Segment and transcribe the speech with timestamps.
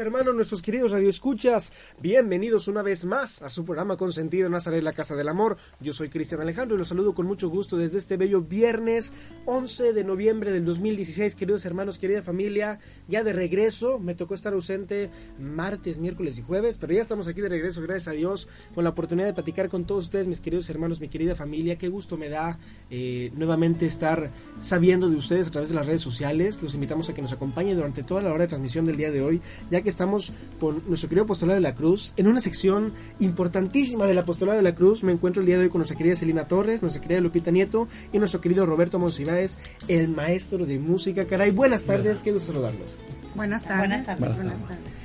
[0.00, 5.14] Hermanos, nuestros queridos radioescuchas, bienvenidos una vez más a su programa consentido Nazaret, la Casa
[5.14, 5.58] del Amor.
[5.78, 9.12] Yo soy Cristian Alejandro y los saludo con mucho gusto desde este bello viernes
[9.44, 11.34] 11 de noviembre del 2016.
[11.34, 16.78] Queridos hermanos, querida familia, ya de regreso, me tocó estar ausente martes, miércoles y jueves,
[16.78, 19.84] pero ya estamos aquí de regreso, gracias a Dios, con la oportunidad de platicar con
[19.84, 21.76] todos ustedes, mis queridos hermanos, mi querida familia.
[21.76, 24.30] Qué gusto me da eh, nuevamente estar
[24.62, 26.62] sabiendo de ustedes a través de las redes sociales.
[26.62, 29.20] Los invitamos a que nos acompañen durante toda la hora de transmisión del día de
[29.20, 34.06] hoy, ya que estamos con nuestro querido apostolado de la Cruz en una sección importantísima
[34.06, 35.02] del apostolado de la Cruz.
[35.02, 37.88] Me encuentro el día de hoy con nuestra querida Celina Torres, nuestra querida Lupita Nieto
[38.12, 39.58] y nuestro querido Roberto Monsiváis,
[39.88, 41.26] el maestro de música.
[41.26, 42.98] Caray, buenas tardes, qué gusto saludarlos.
[43.34, 43.78] Buenas tardes.
[43.78, 44.52] Buenas tardes.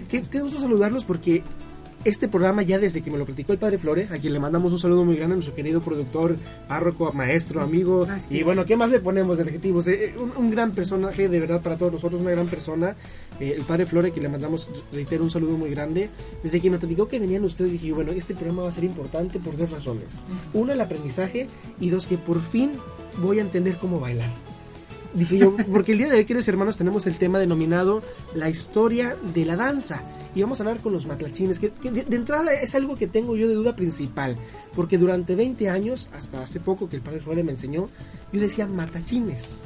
[0.10, 1.44] Qué, qué gusto saludarlos porque
[2.06, 4.72] este programa ya desde que me lo platicó el padre Flore, a quien le mandamos
[4.72, 6.36] un saludo muy grande a nuestro querido productor,
[6.68, 8.08] párroco, maestro, amigo.
[8.30, 9.88] y bueno, ¿qué más le ponemos de adjetivos?
[9.88, 12.96] Eh, eh, un, gran personaje de verdad para todos nosotros, una gran persona.
[13.40, 16.10] Eh, el padre Flore, que le mandamos, reitero, un saludo muy grande.
[16.44, 19.40] Desde que me platicó que venían ustedes, dije, bueno, este programa va a ser importante
[19.40, 20.22] por dos razones.
[20.54, 21.48] Una, el aprendizaje
[21.80, 22.72] y dos, que por fin
[23.18, 24.30] voy a entender cómo bailar.
[25.16, 28.04] Dije yo, porque el día de hoy, queridos hermanos, tenemos el tema denominado
[28.36, 30.04] la historia de la danza.
[30.36, 33.48] Y vamos a hablar con los matlachines, que, de, entrada es algo que tengo yo
[33.48, 34.36] de duda principal.
[34.76, 37.88] Porque durante 20 años, hasta hace poco que el padre Flore me enseñó,
[38.34, 39.62] yo decía matachines.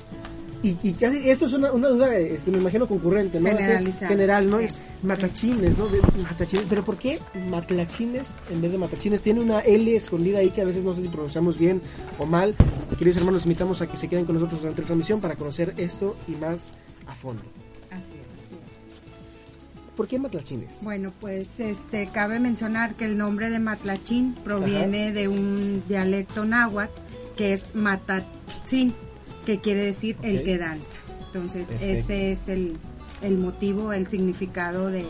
[0.62, 3.50] Y, y casi, esto es una, una duda, este, me imagino concurrente, ¿no?
[4.08, 4.60] General, ¿no?
[5.04, 5.88] Matachines, ¿no?
[6.24, 6.66] matachines.
[6.68, 9.22] Pero ¿por qué matlachines en vez de matachines?
[9.22, 11.82] Tiene una L escondida ahí que a veces no sé si pronunciamos bien
[12.18, 12.56] o mal.
[12.98, 16.18] Queridos hermanos, invitamos a que se queden con nosotros durante la transmisión para conocer esto
[16.28, 16.72] y más
[17.08, 17.44] a fondo.
[17.92, 19.96] Así es, así es.
[19.96, 20.80] ¿Por qué matlachines?
[20.82, 26.92] Bueno, pues este cabe mencionar que el nombre de matlachín proviene de un dialecto náhuatl
[27.38, 28.94] que es matachín
[29.50, 30.86] que quiere decir el que danza.
[31.26, 32.78] Entonces, ese es el,
[33.24, 35.06] el, motivo, el significado de,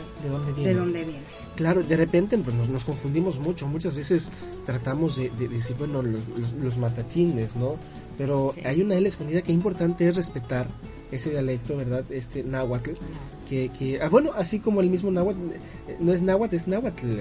[0.64, 1.20] ¿De dónde viene.
[1.58, 3.68] Claro, de repente pues, nos, confundimos mucho.
[3.68, 4.30] Muchas veces
[4.66, 7.76] tratamos de, decir, bueno, los, matachines, ¿no?
[8.18, 10.68] Pero hay una L escondida que importante es respetar
[11.12, 12.06] ese dialecto, ¿verdad?
[12.10, 12.92] Este náhuatl,
[13.50, 15.40] que, que ah, bueno, así como el mismo náhuatl,
[15.88, 17.20] eh, no es náhuatl, es náhuatl.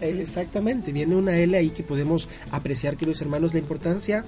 [0.00, 4.24] Exactamente, viene una L ahí que podemos apreciar, queridos hermanos, la importancia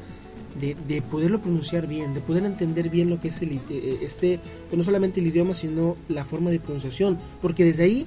[0.58, 4.78] de, poderlo pronunciar bien, de poder entender bien lo que es el, eh, este, pues
[4.78, 8.06] no solamente el idioma, sino la forma de pronunciación, porque desde ahí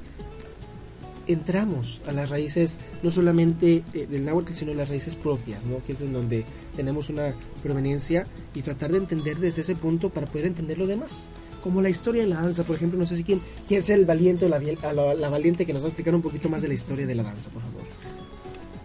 [1.27, 5.83] entramos a las raíces, no solamente eh, del náhuatl, sino las raíces propias, ¿no?
[5.85, 6.45] que es en donde
[6.75, 11.27] tenemos una proveniencia y tratar de entender desde ese punto para poder entender lo demás.
[11.63, 13.39] Como la historia de la danza, por ejemplo, no sé si quién,
[13.69, 16.49] quién es el valiente o la, la valiente que nos va a explicar un poquito
[16.49, 18.22] más de la historia de la danza, por favor.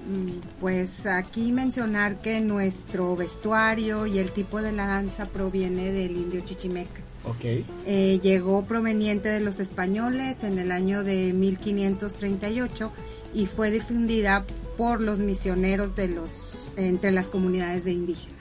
[0.09, 6.17] Mm, pues aquí mencionar que nuestro vestuario y el tipo de la danza proviene del
[6.17, 7.03] indio chichimeca.
[7.25, 7.67] Okay.
[7.85, 12.91] Eh, llegó proveniente de los españoles en el año de 1538
[13.35, 14.47] y fue difundida
[14.79, 16.31] por los misioneros de los
[16.77, 18.39] entre las comunidades de indígenas.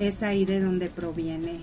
[0.00, 1.60] Es ahí de donde proviene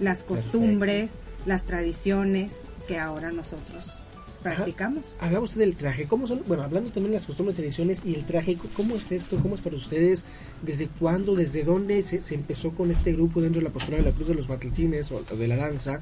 [0.00, 1.10] las costumbres,
[1.44, 2.52] las tradiciones
[2.86, 4.00] que ahora nosotros
[4.42, 5.04] practicamos.
[5.20, 6.42] Hablaba usted del traje, ¿cómo son?
[6.46, 9.38] Bueno, hablando también de las costumbres, tradiciones y el traje, ¿cómo es esto?
[9.42, 10.24] ¿Cómo es para ustedes?
[10.62, 11.34] ¿Desde cuándo?
[11.34, 14.28] ¿Desde dónde se, se empezó con este grupo dentro de la postura de la Cruz
[14.28, 16.00] de los Matlatines o de la danza?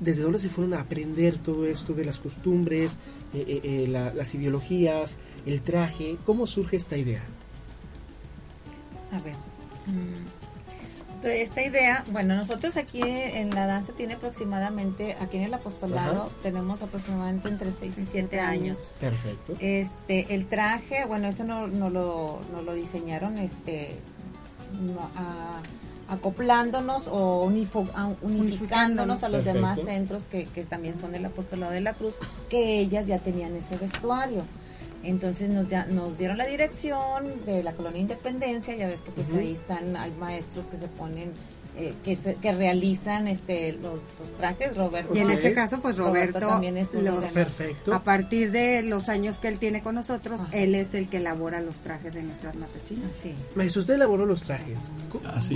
[0.00, 2.96] ¿Desde dónde se fueron a aprender todo esto de las costumbres,
[3.34, 6.16] eh, eh, eh, la, las ideologías, el traje?
[6.24, 7.22] ¿Cómo surge esta idea?
[9.12, 9.34] A ver.
[9.86, 10.39] mm,
[11.22, 16.30] Esta idea, bueno, nosotros aquí en la danza tiene aproximadamente, aquí en el apostolado, Ajá.
[16.42, 18.78] tenemos aproximadamente entre 6 y 7 años.
[18.98, 19.54] Perfecto.
[19.60, 23.98] Este, el traje, bueno, eso no, no lo, no lo diseñaron, este,
[24.80, 25.60] no, a-
[26.14, 29.54] acoplándonos o unifo- a- unificándonos a los Perfecto.
[29.58, 32.14] demás centros que, que también son del apostolado de la cruz,
[32.48, 34.42] que ellas ya tenían ese vestuario.
[35.02, 39.28] Entonces nos, ya- nos dieron la dirección de la colonia Independencia, ya ves que pues
[39.32, 41.30] ahí están, hay maestros que se ponen,
[41.78, 45.14] eh, que, se- que realizan este los, los trajes, Roberto.
[45.14, 47.94] Y en este caso, pues Roberto, también es un los- Perfecto.
[47.94, 50.50] a partir de los años que él tiene con nosotros, Ajá.
[50.52, 53.10] él es el que elabora los trajes de nuestras matachinas.
[53.16, 53.32] Sí.
[53.54, 54.90] Maestro, usted elaboró los trajes.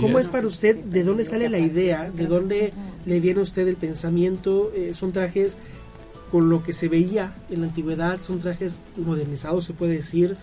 [0.01, 0.25] ¿Cómo, es.
[0.25, 0.31] es.
[0.31, 0.75] para usted?
[0.75, 2.09] ¿De dónde sale la idea?
[2.09, 2.73] ¿De dónde
[3.05, 4.71] le viene a usted el pensamiento?
[4.73, 5.57] Eh, ¿Son trajes
[6.35, 8.19] con lo que se veía en la antigüedad?
[8.19, 10.35] ¿Son trajes modernizados, se puede decir?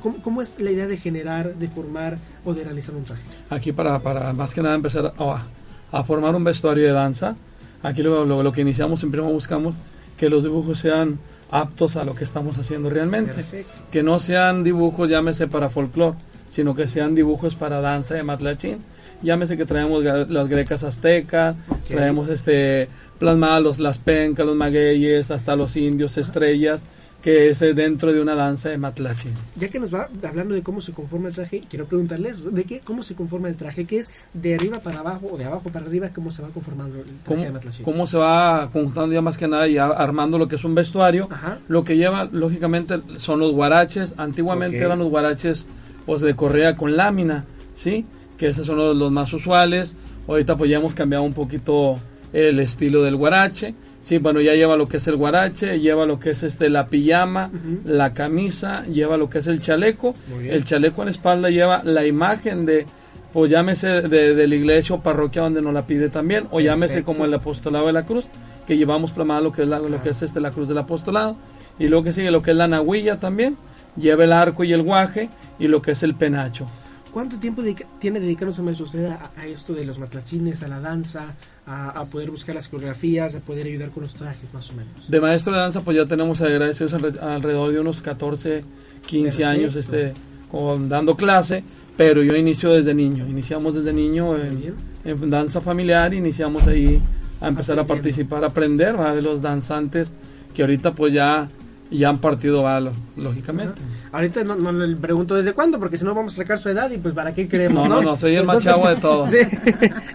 [0.00, 3.22] ¿Cómo, cómo es la idea de generar, de formar o de realizar un traje?
[3.50, 5.42] Aquí para, para más que nada empezar a,
[5.90, 7.34] a formar un vestuario de danza,
[7.82, 9.74] aquí lo, lo- lo que iniciamos, siempre buscamos
[10.16, 11.18] que los dibujos sean
[11.50, 13.34] aptos a lo que estamos haciendo realmente.
[13.34, 13.72] Perfecto.
[13.90, 16.16] Que no sean dibujos, llámese para folclore,
[16.52, 18.78] sino que sean dibujos para danza de matlachín.
[19.22, 21.84] Llámese que traemos las grecas aztecas, Ok.
[21.88, 22.88] traemos este
[23.22, 26.82] plasmadas los- las pencas, los magueyes, hasta los indios, estrellas,
[27.22, 29.30] que es eh, dentro de una danza de matlachín.
[29.54, 32.80] Ya que nos va hablando de cómo se conforma el traje, quiero preguntarles de qué,
[32.80, 35.86] cómo se conforma el traje, que es de arriba para abajo o de abajo para
[35.86, 37.84] arriba, cómo se va conformando el traje cómo, de Matlachín.
[37.84, 41.28] cómo se va conjuntando ya más que nada y armando lo que es un vestuario.
[41.30, 41.60] Ajá.
[41.68, 44.14] Lo que lleva, lógicamente, son los guaraches.
[44.16, 45.66] Antiguamente eran los guaraches
[46.06, 47.44] pues, de correa con lámina,
[47.76, 48.04] ¿sí?
[48.36, 49.94] Que esos son los, los más usuales.
[50.26, 52.00] Ahorita pues ya hemos cambiado un poquito
[52.32, 53.74] el estilo del guarache.
[54.04, 56.86] Sí, bueno, ya lleva lo que es el guarache, lleva lo que es este la
[56.86, 57.50] pijama,
[57.84, 60.14] la camisa, lleva lo que es el chaleco.
[60.50, 62.84] El chaleco en la espalda lleva la imagen de,
[63.32, 67.04] pues llámese de, de la iglesia o parroquia donde nos la pide también, o llámese
[67.04, 68.24] como el apostolado de la cruz,
[68.66, 71.36] que llevamos plasmada lo que es la, lo que es este la cruz del apostolado,
[71.78, 73.56] y luego que sigue lo que es la nahuilla también,
[73.96, 75.30] lleva el arco y el guaje,
[75.60, 76.66] y lo que es el penacho.
[77.12, 81.26] ¿Cuánto tiempo dedica- tiene dedicándose maestro a, a esto de los matlachines, a la danza,
[81.66, 85.08] a, a poder buscar las coreografías, a poder ayudar con los trajes más o menos?
[85.10, 88.64] De maestro de danza, pues ya tenemos, gracias a Dios, alre- alrededor de unos 14,
[89.06, 90.12] 15 años este,
[90.50, 91.62] con- dando clase,
[91.96, 97.00] pero yo inicio desde niño, iniciamos desde niño en, danza familiar, iniciamos ahí
[97.40, 99.14] a empezar a participar, a aprender ¿va?
[99.14, 100.12] de los danzantes
[100.54, 101.48] que ahorita pues ya,
[101.92, 102.62] ya han partido.
[102.80, 103.74] Lo- lógicamente.
[104.12, 106.90] Ahorita no, no le pregunto desde cuándo, porque si no vamos a sacar su edad
[106.90, 108.02] y pues para qué queremos, No, ¿no?
[108.02, 109.30] no, soy el más chavo de todos.
[109.32, 109.38] Sí,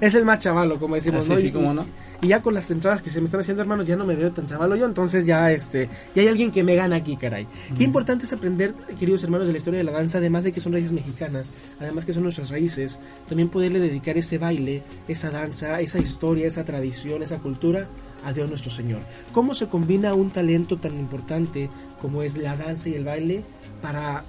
[0.02, 1.38] es el más chavalo, como decimos, Así, ¿no?
[1.40, 1.86] sí, Y- cómo no.
[2.22, 4.32] Y ya con las entradas que se me están haciendo, hermanos, ya no me veo
[4.32, 7.48] tan chavalo yo, entonces ya este, ya hay alguien que me gana aquí, caray.
[7.78, 10.60] Qué importante es aprender, queridos hermanos, de la historia de la danza, además de que
[10.60, 12.98] son raíces mexicanas, además que son nuestras raíces,
[13.30, 17.88] también poderle dedicar ese baile, esa danza, esa historia, esa tradición, esa cultura
[18.26, 19.00] a Dios nuestro Señor.
[19.34, 21.70] ¿Cómo se combina un talento tan importante
[22.02, 23.44] como es la danza y el baile
[23.82, 24.24] para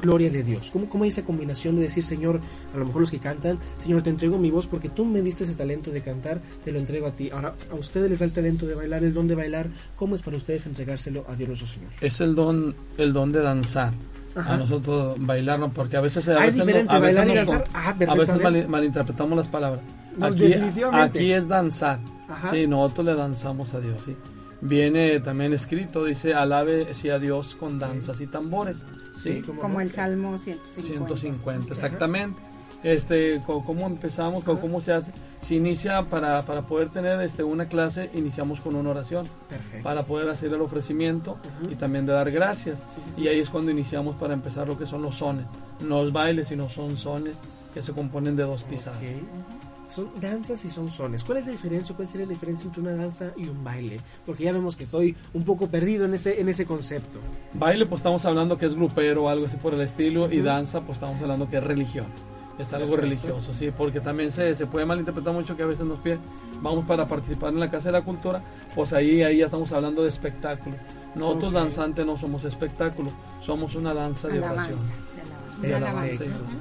[0.00, 0.70] gloria de Dios?
[0.72, 2.40] ¿Cómo, ¿Cómo hay esa combinación de decir, Señor,
[2.74, 5.44] a lo mejor los que cantan, Señor, te entrego mi voz porque tú me diste
[5.44, 7.28] ese talento de cantar, te lo entrego a ti.
[7.30, 9.66] Ahora, a ustedes les da el talento de bailar, el don de bailar.
[9.96, 11.90] ¿Cómo es para ustedes entregárselo a Dios nuestro Señor?
[12.00, 13.92] Es el don, el don de danzar.
[14.34, 14.54] Ajá.
[14.54, 17.38] A nosotros bailarnos, porque a veces, a Ah, es veces, diferente a veces bailar y
[17.40, 17.68] nos- danzar.
[17.74, 18.60] Ah, a veces perfectamente.
[18.62, 19.82] mal- malinterpretamos las palabras.
[20.16, 21.18] No, aquí, definitivamente.
[21.18, 21.98] aquí es danzar.
[22.28, 22.50] Ajá.
[22.50, 24.16] Sí, nosotros le danzamos a Dios, sí.
[24.60, 28.78] Viene también escrito, dice, alabe sí a Dios con danzas y tambores.
[29.16, 29.80] Sí, cómo Como no.
[29.80, 30.82] el Salmo 150.
[31.16, 32.40] 150, exactamente.
[32.82, 34.42] Este, ¿cómo empezamos?
[34.44, 35.12] ¿Cómo se hace?
[35.40, 39.82] Se inicia para, para poder tener este, una clase, iniciamos con una oración Perfecto.
[39.84, 41.36] para poder hacer el ofrecimiento
[41.70, 42.78] y también de dar gracias.
[42.94, 43.22] Sí, sí, sí.
[43.22, 45.46] Y ahí es cuando iniciamos para empezar lo que son los sones.
[45.80, 47.36] No los bailes, sino son sones
[47.74, 48.98] que se componen de dos pisadas.
[48.98, 49.71] Ok.
[49.94, 51.22] Son danzas y son sones.
[51.22, 51.94] ¿Cuál es la diferencia?
[51.94, 54.00] ¿Cuál sería la diferencia entre una danza y un baile?
[54.24, 57.18] Porque ya vemos que estoy un poco perdido en ese, en ese concepto.
[57.52, 60.32] Baile, pues estamos hablando que es grupero o algo así por el estilo.
[60.32, 60.46] Y Ujú.
[60.46, 62.06] danza, pues estamos hablando que es religión.
[62.58, 63.26] Es algo Perfecto.
[63.28, 66.20] religioso, sí, porque también se, se puede malinterpretar mucho que a veces nos piden,
[66.60, 68.42] vamos para participar en la Casa de la Cultura,
[68.74, 70.76] pues ahí, ahí ya estamos hablando de espectáculo.
[71.14, 71.54] Nosotros Ok.
[71.54, 73.10] danzantes no somos espectáculo,
[73.42, 74.64] somos una danza de Alabanza.
[74.74, 74.78] oración.
[74.86, 75.66] De alabanza.
[75.66, 76.38] De alabanza, Perfecto.
[76.50, 76.56] sí.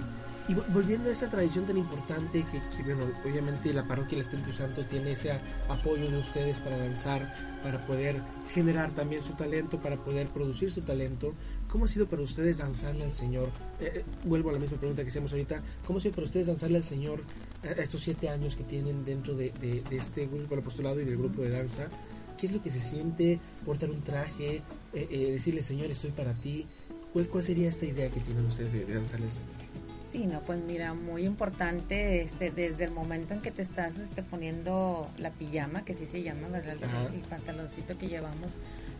[0.51, 4.85] Y volviendo a esa tradición tan importante que, bueno, obviamente la parroquia del Espíritu Santo
[4.85, 5.39] tiene ese
[5.69, 8.17] apoyo de ustedes para danzar, para poder
[8.53, 11.33] generar también su talento, para poder producir su talento.
[11.69, 13.47] ¿Cómo ha sido para ustedes danzarle al Señor?
[13.79, 15.61] Eh, eh, vuelvo a la misma pregunta que hicimos ahorita.
[15.87, 17.21] ¿Cómo ha sido para ustedes danzarle al Señor
[17.63, 19.53] estos siete años que tienen dentro de,
[19.89, 21.87] este grupo del apostolado y del grupo de danza?
[22.37, 26.67] ¿Qué es lo que se siente portar un traje, eh, decirle Señor, estoy para ti?
[27.13, 29.60] ¿Cuál, ¿Cuál sería esta idea que tienen ustedes de, de danzarle al Señor?
[30.11, 34.23] Sí, no, pues mira, muy importante este, desde el momento en que te estás este,
[34.23, 36.75] poniendo la pijama, que sí se llama, ¿verdad?
[37.13, 38.51] El, pantaloncito que llevamos,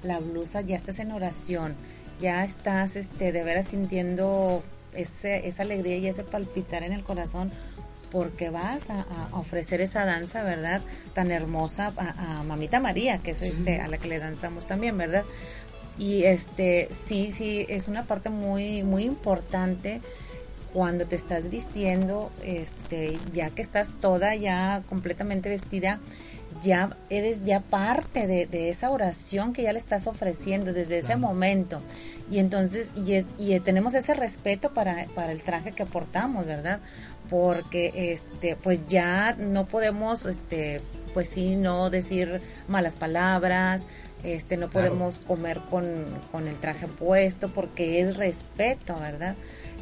[0.03, 1.75] la blusa, ya estás en oración,
[2.22, 4.63] ya estás este, de veras sintiendo
[4.94, 7.51] ese, esa alegría y ese palpitar en el corazón
[8.10, 10.82] porque vas a, ofrecer esa danza, ¿verdad?
[11.13, 15.25] Tan hermosa a, Mamita María, que es este, a la que le danzamos también, ¿verdad?
[15.98, 20.01] Y este, sí, sí, es una parte muy, muy importante
[20.73, 25.99] cuando te estás vistiendo, este, ya que estás toda ya completamente vestida,
[26.61, 31.81] ya eres ya parte de, esa oración que ya le estás ofreciendo desde ese momento.
[32.29, 36.79] Y entonces, y, es, y tenemos ese respeto para, para el traje que portamos, ¿verdad?
[37.29, 40.81] Porque, este, pues ya no podemos, este,
[41.13, 43.81] pues sí, no decir malas palabras,
[44.23, 49.35] este, no podemos comer con, con el traje puesto porque es respeto, ¿verdad?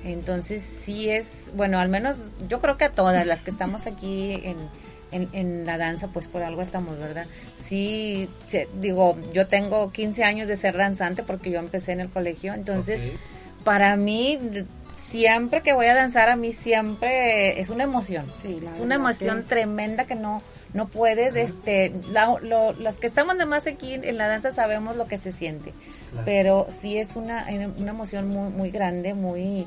[0.03, 1.25] Entonces sí es,
[1.55, 4.57] bueno, al menos yo creo que a todas las que estamos aquí en,
[5.11, 7.25] en, la danza, pues por algo estamos, ¿verdad?
[7.63, 8.29] Sí,
[8.79, 13.01] digo, yo tengo 15 años de ser danzante porque yo empecé en el colegio, entonces
[13.63, 14.39] para mí
[14.97, 19.43] siempre que voy a danzar a mí siempre es una emoción, sí, es una emoción
[19.45, 20.41] tremenda que no
[20.73, 21.93] no puedes, este,
[22.41, 25.73] los que estamos de más aquí en la danza sabemos lo que se siente,
[26.25, 27.47] pero sí es una,
[27.77, 29.65] una emoción muy, muy grande, muy,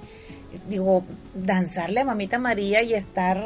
[0.69, 1.05] digo,
[1.35, 3.43] danzarle a Mamita María y estar,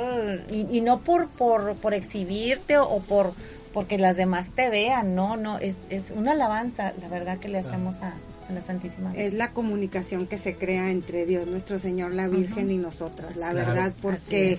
[0.51, 3.33] y, no por, por, por exhibirte o, por
[3.73, 7.59] porque las demás te vean, no, no, es, es una alabanza, la verdad que le
[7.59, 8.15] hacemos a,
[8.55, 9.13] la Santísima.
[9.15, 13.53] Es la comunicación que se crea entre Dios, nuestro Señor, la Virgen y nosotras, la
[13.53, 14.59] verdad, porque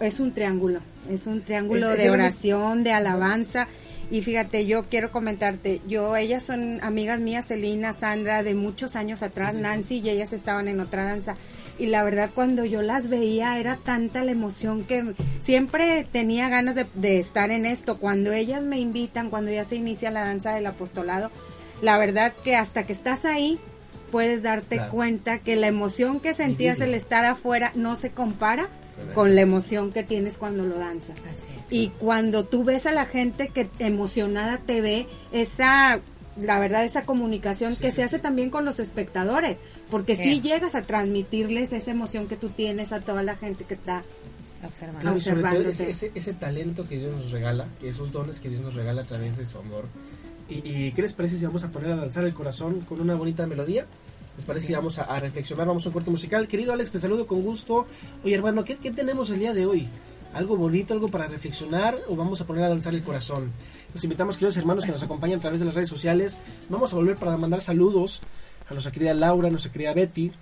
[0.00, 3.68] es, un triángulo, es un triángulo de oración, de alabanza.
[4.10, 9.22] Y fíjate, yo quiero comentarte, yo, ellas son amigas mías, Celina, Sandra, de muchos años
[9.22, 11.36] atrás, Nancy y ellas estaban en otra danza.
[11.78, 16.74] Y la verdad, cuando yo las veía, era tanta la emoción que siempre tenía ganas
[16.74, 17.98] de, de estar en esto.
[17.98, 21.30] Cuando ellas me invitan, cuando ya se inicia la danza del apostolado,
[21.82, 23.58] la verdad que hasta que estás ahí
[24.10, 28.68] puedes darte cuenta que la emoción que sentías el estar afuera no se compara
[29.14, 31.16] con la emoción que tienes cuando lo danzas.
[31.70, 36.00] Y cuando tú ves a la gente que emocionada te ve, esa,
[36.36, 39.58] la verdad, esa comunicación que se hace también con los espectadores,
[39.90, 43.74] porque si llegas a transmitirles esa emoción que tú tienes a toda la gente que
[43.74, 44.04] está
[45.12, 45.70] observando.
[45.70, 49.38] ese, ese talento que Dios nos regala, esos dones que Dios nos regala a través
[49.38, 49.86] de su amor,
[50.50, 53.46] ¿Y, qué les parece si vamos a poner a danzar el corazón con una bonita
[53.46, 53.86] melodía?
[54.36, 55.66] ¿Les parece si vamos a, reflexionar?
[55.66, 56.48] Vamos a un corte musical.
[56.48, 57.86] Querido Alex, te saludo con gusto.
[58.24, 59.88] Oye, hermano, ¿qué, tenemos el día de hoy?
[60.32, 63.52] ¿Algo bonito, algo para reflexionar o vamos a poner a danzar el corazón?
[63.94, 66.38] Los invitamos, queridos hermanos, que nos acompañan a través de las redes sociales.
[66.68, 68.20] Vamos a volver para mandar saludos
[68.68, 70.32] a nuestra querida Laura, a nuestra querida Betty,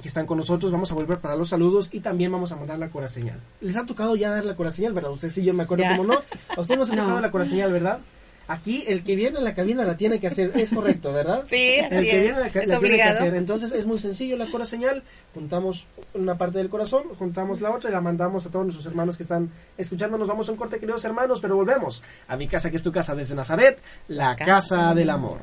[0.00, 0.72] que están con nosotros.
[0.72, 3.40] Vamos a volver para los saludos y también vamos a mandar la cora señal.
[3.60, 5.10] ¿Les ha tocado ya dar la cora señal, verdad?
[5.10, 6.22] Usted sí, yo me acuerdo cómo no.
[6.56, 8.00] A usted no se ha tocado la cora señal, ¿verdad?
[8.46, 11.44] Aquí el que viene a la cabina la tiene que hacer, es correcto, ¿verdad?
[11.48, 13.34] Sí, el que viene a la, cabina tiene que hacer.
[13.34, 17.90] Entonces es muy sencillo la cora señal, juntamos una parte del corazón, juntamos la otra
[17.90, 20.18] y la mandamos a todos nuestros hermanos que están escuchando.
[20.18, 22.92] Nos vamos a un corte, queridos hermanos, pero volvemos a mi casa que es tu
[22.92, 25.40] casa desde Nazaret, la casa del amor.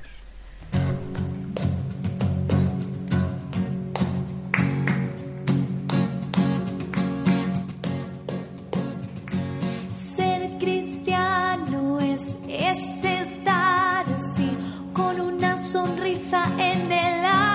[16.58, 17.51] En el alma,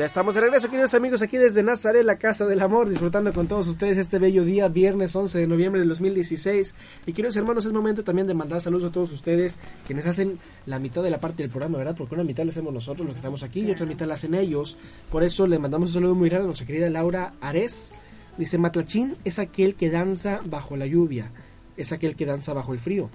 [0.00, 3.48] Ya estamos de regreso, queridos amigos, aquí desde Nazaret, la Casa del Amor, disfrutando con
[3.48, 6.74] todos ustedes este bello día, viernes 11 de noviembre del 2016.
[7.04, 10.78] Y queridos hermanos, es momento también de mandar saludos a todos ustedes, quienes hacen la
[10.78, 11.94] mitad de la parte del programa, ¿verdad?
[11.98, 14.32] Porque una mitad la hacemos nosotros, los que estamos aquí, y otra mitad la hacen
[14.32, 14.78] ellos.
[15.10, 17.92] Por eso le mandamos un saludo muy grande a nuestra querida Laura Ares.
[18.38, 21.30] Dice, Matlachín es aquel que danza bajo la lluvia,
[21.76, 23.10] es aquel que danza bajo el frío,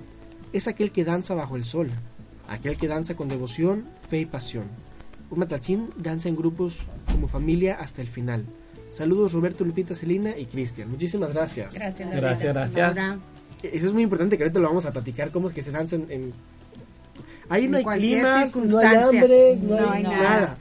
[0.53, 1.89] es aquel que danza bajo el sol,
[2.47, 4.65] aquel que danza con devoción, fe y pasión.
[5.29, 6.77] Un matlachín danza en grupos
[7.11, 8.45] como familia hasta el final.
[8.91, 10.89] Saludos Roberto, Lupita, Celina y Cristian.
[10.89, 11.73] Muchísimas gracias.
[11.73, 13.17] Gracias, Gracias,
[13.63, 16.05] Eso es muy importante que ahorita lo vamos a platicar, cómo es que se danzan
[16.09, 16.33] en...
[17.49, 20.17] Ahí no hay climas, no hay hambres, no, No hay hay nada.
[20.17, 20.57] nada.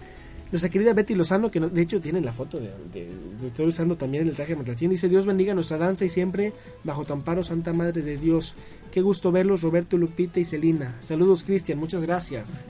[0.53, 3.67] Nuestra querida Betty Lozano, que no- de hecho tienen la foto de, de, de estoy
[3.67, 6.53] usando también el traje de matlachín, dice Dios bendiga nuestra danza y siempre
[6.85, 8.55] bajo tu amparo, Santa Madre de Dios.
[8.93, 10.95] Qué gusto verlos, Roberto, Lupita y Celina.
[11.01, 12.65] Saludos, Cristian, muchas gracias.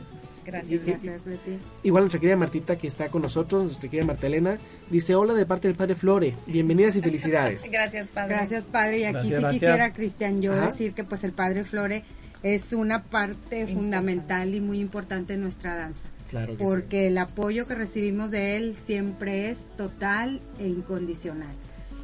[0.45, 1.59] Gracias, Gracias, Betty.
[1.83, 4.59] Igual nuestra querida Martita que está con nosotros, nuestra querida Marta Elena,
[4.91, 7.63] dice hola de parte del padre Flore, bienvenidas y felicidades.
[7.73, 8.35] Gracias, Padre.
[8.35, 8.99] Gracias, padre.
[9.01, 9.53] Y aquí Gracias, sí gracias.
[9.53, 10.71] quisiera, Cristian, yo Ajá.
[10.71, 12.05] decir que pues el padre Flore
[12.43, 13.75] es una parte Importante.
[13.75, 16.09] fundamental y muy importante en nuestra danza.
[16.29, 21.55] Claro que Porque el apoyo que recibimos de él siempre es total e incondicional.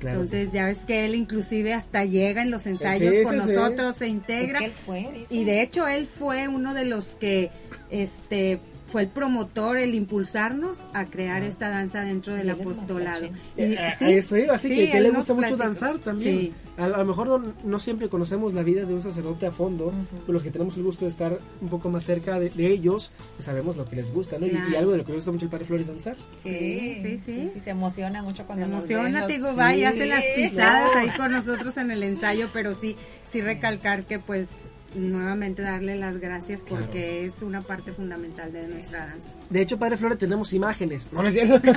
[0.00, 3.40] Claro Entonces ya ves que él inclusive hasta llega en los ensayos Sí, con sí,
[3.46, 3.52] sí.
[3.54, 4.58] nosotros, se Es integra.
[4.58, 5.26] que él fue, dice.
[5.34, 7.50] Y de hecho él fue uno de los que
[7.90, 8.58] este
[8.90, 13.24] fue el promotor, el impulsarnos a crear esta danza dentro del es apostolado.
[13.57, 15.98] Y- Eh, sí, a eso iba, así sí, que, que él le gusta mucho danzar
[16.00, 16.38] también.
[16.38, 16.53] Sí.
[16.76, 19.92] A, a lo mejor no, no siempre conocemos la vida de un sacerdote a fondo,
[20.22, 23.11] pero los que tenemos el gusto de estar un poco más cerca de, de ellos,
[23.37, 24.46] pues sabemos lo que les gusta, ¿no?
[24.46, 26.16] Y- algo de lo que le gusta mucho el padre Flores danzar.
[26.42, 27.53] Sí, sí, sí.
[27.62, 31.11] Se emociona mucho Se cuando nos emociona, te digo, va y hace las pisadas ahí
[31.11, 32.96] con nosotros en el ensayo, pero sí,
[33.31, 34.48] sí recalcar que pues
[34.94, 39.33] nuevamente darle las gracias porque es una parte fundamental de nuestra danza.
[39.48, 41.09] De hecho, padre Flores, tenemos imágenes.
[41.12, 41.59] No, no es cierto.
[41.61, 41.70] De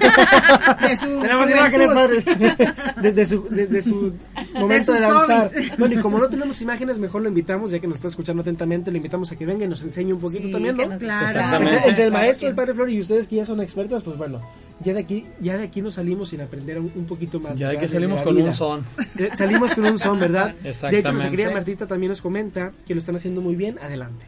[0.98, 1.50] tenemos juventud.
[1.52, 2.24] imágenes, padre.
[3.02, 4.14] Desde su, desde su
[4.56, 5.52] momento de, sus danzar.
[5.78, 8.92] Bueno, y como no tenemos imágenes, mejor lo invitamos, ya que nos está escuchando atentamente,
[8.92, 10.86] lo invitamos a que venga y nos enseñe un poquito Sí, también, ¿no?
[10.88, 11.64] nos- Claro.
[11.64, 14.40] Entre, entre el maestro, el padre Flor y ustedes que ya son expertas, pues bueno,
[14.84, 17.58] ya de aquí, ya de aquí nos salimos sin aprender un, un poquito más.
[17.58, 17.82] Ya ¿verdad?
[17.82, 18.46] que de salimos la con vida.
[18.48, 18.86] un son.
[19.18, 20.56] Eh, salimos con un son, ¿verdad?
[20.64, 20.70] De
[21.00, 23.78] hecho, nuestra querida Martita también nos comenta que lo están haciendo muy bien.
[23.80, 24.26] Adelante.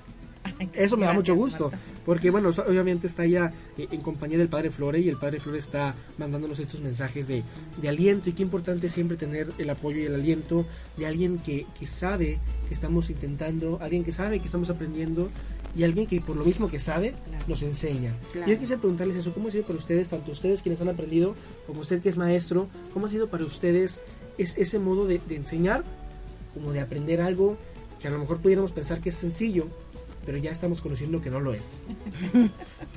[0.74, 1.80] Eso me da Gracias, mucho gusto, Marta.
[2.06, 5.58] porque bueno, obviamente está ya eh, en compañía del Padre Flore y el Padre Flore
[5.60, 7.44] está mandándonos estos mensajes de,
[7.82, 10.66] de aliento y qué importante siempre tener el apoyo y el aliento
[10.98, 15.30] de alguien que, que sabe que estamos intentando, alguien que sabe que estamos aprendiendo
[15.76, 17.44] y alguien que por lo mismo que sabe Claro.
[17.48, 18.14] nos enseña.
[18.32, 18.52] Claro.
[18.52, 21.36] Yo quisiera preguntarles eso, ¿cómo ha sido para ustedes, tanto ustedes quienes han aprendido
[21.68, 24.00] como usted que es maestro, cómo ha sido para ustedes
[24.38, 25.84] es, ese modo de, de enseñar,
[26.54, 27.58] como de aprender algo
[28.02, 29.68] que a lo mejor pudiéramos pensar que es sencillo,
[30.26, 31.80] pero ya estamos conociendo que no lo es.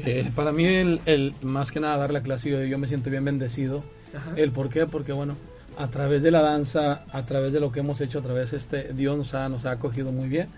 [0.04, 3.10] Eh, para mí, el, el- más que nada dar la clase, yo, yo me siento
[3.10, 3.82] bien bendecido.
[4.14, 4.32] Ajá.
[4.36, 4.86] ¿El por qué?
[4.86, 5.34] Porque, bueno,
[5.76, 8.58] a través de la danza, a través de lo que hemos hecho, a través de
[8.58, 10.48] este, Dios nos ha, nos ha acogido muy bien.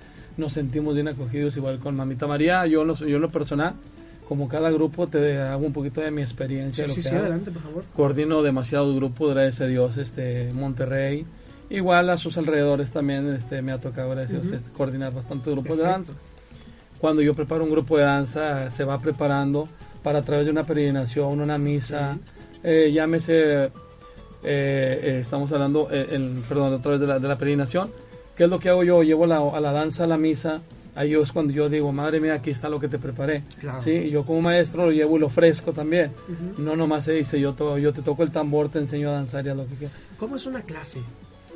[0.41, 2.67] Nos sentimos bien acogidos, igual con Mamita María.
[2.67, 3.75] Yo, en lo- yo en lo personal,
[4.27, 6.77] como cada grupo, te hago un poquito de mi experiencia.
[6.77, 7.85] Sí, de lo sí, que sí, adelante, por favor.
[7.95, 11.27] Coordino demasiados grupos, gracias a Dios, este, Monterrey.
[11.69, 14.55] Igual a sus alrededores también este, me ha tocado, gracias Dios, Ujú.
[14.57, 16.13] este, coordinar bastantes grupos de Perfecto.
[16.13, 16.23] danza.
[17.01, 19.69] Cuando yo preparo un grupo de danza, se va preparando
[20.03, 22.17] para a través de una peregrinación, una misa,
[22.65, 23.71] eh, llámese, eh,
[24.43, 27.91] eh, estamos hablando, eh, el- perdón, a través de la, de la peregrinación.
[28.41, 29.03] ¿Qué es lo que hago yo?
[29.03, 30.63] Llevo la- a la danza, a la misa.
[30.95, 33.43] Ahí es cuando yo digo, madre mía, aquí está lo que te preparé.
[33.59, 33.83] Claro.
[33.83, 36.11] Sí, y yo como maestro lo llevo y lo ofrezco también.
[36.27, 36.63] Ujú.
[36.63, 39.45] No nomás se dice, yo, to- yo te toco el tambor, te enseño a danzar
[39.45, 39.95] y a lo que quieras.
[40.19, 41.01] ¿Cómo es una clase?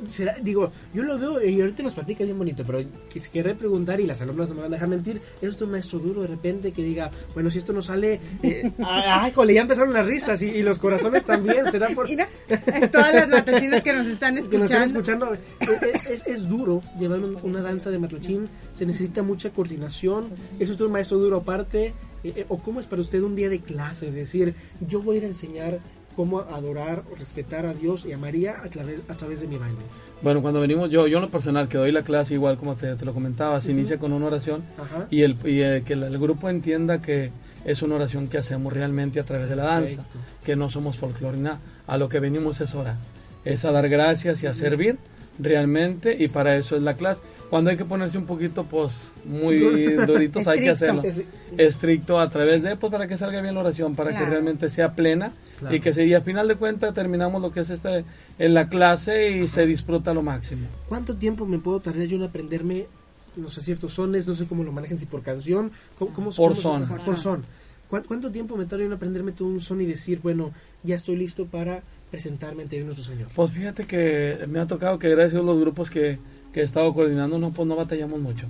[0.09, 2.83] Será, digo, yo lo veo y ahorita nos platica bien bonito, pero
[3.31, 6.21] querré preguntar y las alumnas no me van a dejar mentir, ¿es un maestro duro
[6.21, 10.05] de repente que diga, bueno, si esto no sale, eh, ay, jole, ya empezaron las
[10.05, 12.07] risas y, y los corazones también, será por...
[12.09, 15.33] Mira, es todas las matachinas que nos están que nos están escuchando.
[15.33, 20.29] escuchando, eh, es, es duro llevar un- una danza de matlachín, se necesita mucha coordinación,
[20.59, 23.49] es usted un maestro duro aparte, eh, eh, o cómo es para usted un día
[23.49, 24.55] de clase, es decir,
[24.87, 25.79] yo voy a ir a enseñar
[26.15, 29.57] cómo adorar o respetar a Dios y a María a través, a través de mi
[29.57, 29.77] baile.
[30.21, 32.95] Bueno, cuando venimos, yo, yo en lo personal, que doy la clase igual como te,
[32.95, 35.07] te lo comentaba, se inicia con una oración Ajá.
[35.11, 37.31] y, el, y eh, que el, grupo entienda que
[37.65, 40.03] es una oración que hacemos realmente a través de la danza,
[40.45, 41.59] que no somos folclore nada.
[41.87, 42.95] A lo que venimos es orar,
[43.43, 44.97] es a dar gracias y a servir
[45.37, 47.21] realmente y para eso es la clase.
[47.49, 49.59] Cuando hay que ponerse un poquito, pues, muy
[49.93, 51.03] duritos, hay que hacerlo.
[51.03, 51.23] Es-
[51.57, 54.31] Estricto a través de, pues, para que salga bien la oración, para que Claro.
[54.31, 55.75] realmente sea plena Claro.
[55.75, 58.03] y que se, y a final de cuentas terminamos lo que es este
[58.39, 60.67] en la clase y se disfruta lo máximo.
[60.89, 62.87] ¿Cuánto tiempo me puedo tardar yo en aprenderme,
[63.35, 66.49] no sé, ciertos sones, no sé cómo lo manejan, si por canción, cómo, cómo- Por
[66.51, 66.83] cómo son.
[66.83, 67.45] ajá, Por son.
[67.89, 70.51] ¿Cuán- ¿Cuánto tiempo me tardo yo en aprenderme todo un son y decir, bueno,
[70.83, 73.27] ya estoy listo para presentarme ante nuestro Señor?
[73.35, 76.17] Pues fíjate que me ha tocado que gracias a los grupos que,
[76.55, 78.45] que he estado coordinando, no, pues no batallamos mucho.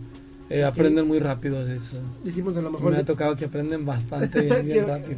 [0.47, 1.67] Eh, Aprenden muy rápido.
[1.67, 2.91] es, eh, Decimos a lo mejor...
[2.91, 5.17] me ha tocado que aprenden bastante bien, bien rápido.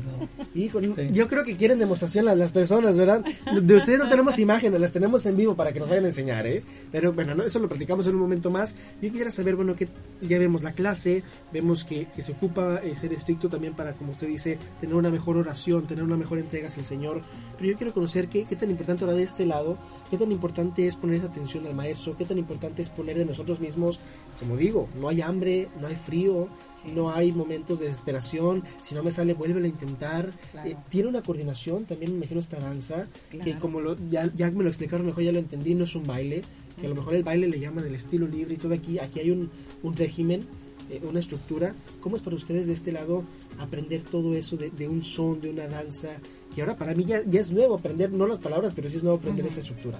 [0.55, 1.09] Hijo, Sí.
[1.11, 3.25] yo creo que quieren demostración las, las personas, ¿verdad?
[3.61, 6.47] De ustedes no tenemos imágenes, las tenemos en vivo para que nos vayan a enseñar,
[6.47, 6.63] ¿eh?
[6.93, 8.73] Pero bueno, no, eso lo platicamos en un momento más.
[9.01, 9.89] Yo quisiera saber, bueno, que
[10.21, 14.13] ya vemos la clase, vemos que, que se ocupa eh, ser estricto también para, como
[14.13, 17.19] usted dice, tener una mejor oración, tener una mejor entrega hacia el Señor.
[17.57, 19.77] Pero yo quiero conocer qué, qué tan importante ahora de este lado,
[20.09, 23.25] qué tan importante es poner esa atención al maestro, qué tan importante es poner de
[23.25, 23.99] nosotros mismos,
[24.39, 26.47] como digo, no hay hambre, no hay frío,
[26.93, 30.31] no hay momentos de desesperación, si no me sale, vuelve a intentar.
[30.51, 30.69] Claro.
[30.69, 33.59] Eh, tiene una coordinación, también me imagino esta danza, que Claro.
[33.59, 36.41] como lo, ya, ya me lo explicaron mejor, ya lo entendí, no es un baile,
[36.79, 39.19] que a lo mejor el baile le llaman el estilo libre y todo aquí, aquí
[39.19, 39.49] hay un,
[39.83, 40.45] un régimen,
[40.89, 41.73] eh, una estructura.
[42.01, 43.23] ¿Cómo es para ustedes de este lado
[43.59, 46.09] aprender todo eso de, de un son, de una danza?
[46.53, 49.03] Que ahora para mí ya, ya es nuevo aprender, no las palabras, pero sí es
[49.03, 49.99] nuevo aprender esa estructura.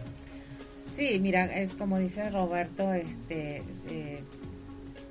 [0.96, 4.20] Sí, mira, es como dice Roberto, este, eh,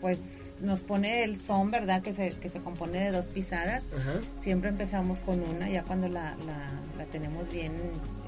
[0.01, 0.19] pues
[0.61, 2.03] nos pone el son, ¿verdad?
[2.03, 3.85] Que se, que se compone de dos pisadas.
[3.95, 4.15] Ajá.
[4.41, 7.73] Siempre empezamos con una, ya cuando la, la, la tenemos bien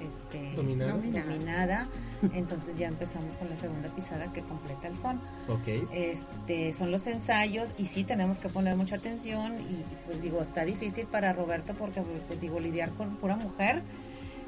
[0.00, 0.92] este, Dominada.
[0.92, 1.88] dominada,
[2.34, 5.20] entonces ya empezamos con la segunda pisada que completa el son.
[5.48, 5.86] Ok.
[5.92, 10.64] Este, son los ensayos y sí tenemos que poner mucha atención y pues digo, está
[10.64, 13.82] difícil para Roberto porque pues digo, lidiar con pura mujer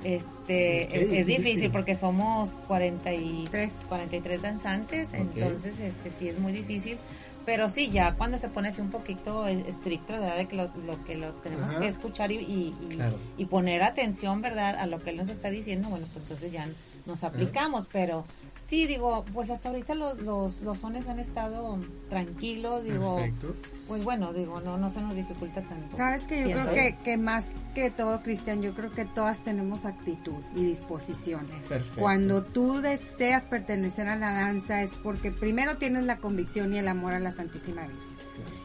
[0.04, 1.70] este es, difícil difícil.
[1.70, 3.72] porque somos 43, Tres.
[3.88, 6.98] 43 danzantes, entonces este sí es muy difícil.
[7.46, 10.36] Pero sí, ya cuando se pone así un poquito estricto, ¿verdad?
[10.36, 11.80] De que lo, lo que lo tenemos Ajá.
[11.80, 13.16] que escuchar y, y, y- Claro.
[13.38, 14.76] y poner atención, ¿verdad?
[14.76, 16.66] A lo que él nos está diciendo, bueno, pues entonces ya
[17.06, 18.24] nos aplicamos, pero
[18.66, 23.54] sí, digo, pues hasta ahorita los, los, los sones han estado tranquilos, digo, Perfecto.
[23.88, 25.96] pues bueno, digo, no, no se nos dificulta tanto.
[25.96, 26.70] Sabes que yo Pienso.
[26.70, 31.46] creo que, que más que todo, Cristian, yo creo que todas tenemos actitud y disposición.
[31.68, 32.00] Perfecto.
[32.00, 36.88] Cuando tú deseas pertenecer a la danza es porque primero tienes la convicción y el
[36.88, 38.10] amor a la Santísima Virgen.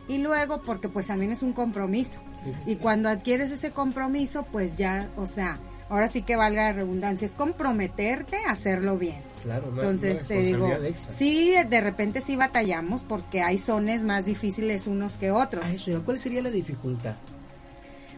[0.07, 2.19] Y luego porque pues también es un compromiso.
[2.43, 5.57] Sí, sí, Y cuando adquieres ese compromiso, pues ya, o sea,
[5.89, 9.17] ahora sí que valga la redundancia, es comprometerte a hacerlo bien.
[9.43, 11.15] Claro, una, Entonces una te digo, extra.
[11.15, 15.63] sí, de repente sí batallamos porque hay sones más difíciles unos que otros.
[15.65, 16.01] Ah, eso.
[16.03, 17.15] ¿cuál sería la dificultad?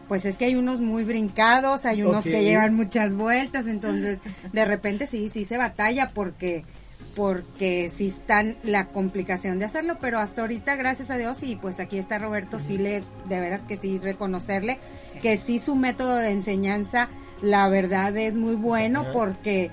[0.08, 4.20] Pues es que hay unos muy brincados, hay unos que llevan muchas vueltas, entonces
[4.52, 6.64] de repente sí, sí se batalla porque
[7.14, 11.80] porque sí están la complicación de hacerlo, pero hasta ahorita gracias a Dios y pues
[11.80, 14.78] aquí está Roberto, sí le de veras que sí reconocerle
[15.20, 17.08] que sí su método de enseñanza
[17.42, 19.12] la verdad es muy bueno Ajá.
[19.12, 19.70] porque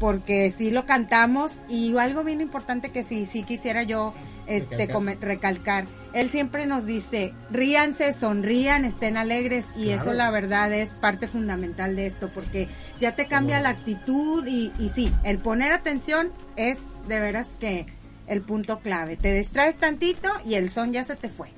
[0.00, 4.12] porque sí lo cantamos y algo bien importante que sí sí quisiera yo
[4.46, 4.92] este Recalcar.
[4.94, 5.84] come- recalcar.
[6.12, 10.02] Él siempre nos dice, ríanse, sonrían, estén alegres y Claro.
[10.02, 12.68] eso la verdad es parte fundamental de esto porque
[13.00, 17.86] ya te cambia la actitud y, y sí, el poner atención es de veras que
[18.26, 19.16] el punto clave.
[19.16, 21.48] Te distraes tantito y el son ya se te fue.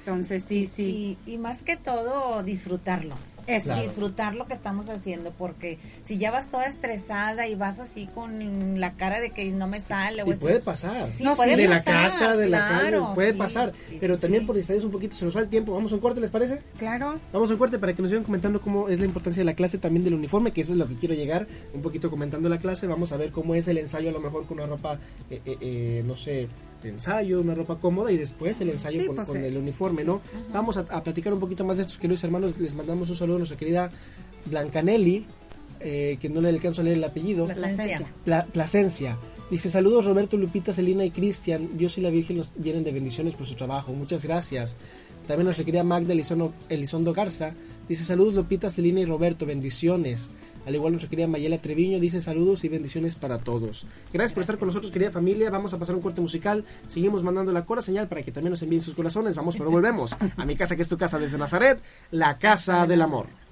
[0.00, 1.16] Entonces sí, sí.
[1.26, 3.14] Y, y más que todo, disfrutarlo.
[3.46, 3.82] Claro.
[3.82, 8.80] Disfrutar lo que estamos haciendo, porque si ya vas toda estresada y vas así con
[8.80, 11.12] la cara de que no me sale, o Y puede pasar.
[11.12, 13.72] Sí, No, puede de la pasar, casa, de la calle, puede sí, pasar.
[13.88, 14.46] sí, pero sí, también sí.
[14.46, 15.72] por distraerse un poquito, se nos va el tiempo.
[15.74, 16.62] Vamos a un corte, ¿les parece?
[16.78, 17.14] Claro.
[17.32, 19.54] Vamos a un corte para que nos sigan comentando cómo es la importancia de la
[19.54, 22.58] clase también del uniforme, que eso es lo que quiero llegar, un poquito comentando la
[22.58, 22.86] clase.
[22.86, 24.98] Vamos a ver cómo es el ensayo, a lo mejor con una ropa,
[25.30, 26.48] eh, eh, eh, no sé,
[26.84, 30.04] de ensayo, una ropa cómoda y después el ensayo Sí, con, pues, con el uniforme,
[30.04, 30.20] ¿no?
[30.52, 32.58] Vamos a, a platicar un poquito más de estos queridos hermanos.
[32.60, 33.90] Les mandamos un saludo a nuestra querida
[34.46, 35.24] Blancanelli.
[35.80, 37.46] eh, que no le alcanzo a leer el apellido.
[37.46, 38.10] Plasencia.
[38.24, 39.18] Pla- Plasencia.
[39.50, 41.76] Dice, saludos Roberto, Lupita, Celina y Cristian.
[41.76, 43.92] Dios y la Virgen los llenen de bendiciones por su trabajo.
[43.92, 44.76] Muchas gracias.
[45.26, 47.52] También nos requería Magda Elizondo, Elizondo Garza.
[47.88, 50.30] Dice, saludos Lupita, Celina y Roberto, bendiciones.
[50.66, 52.00] Al igual nos requería Mayela Treviño.
[52.00, 53.86] Dice, saludos y bendiciones para todos.
[54.12, 55.50] Gracias por estar con nosotros, querida familia.
[55.50, 56.64] Vamos a pasar un corte musical.
[56.86, 59.36] Seguimos mandando la cora señal para que también nos envíen sus corazones.
[59.36, 60.16] Vamos, pero volvemos.
[60.36, 63.43] A mi casa, que es tu casa desde Nazaret, la casa del amor.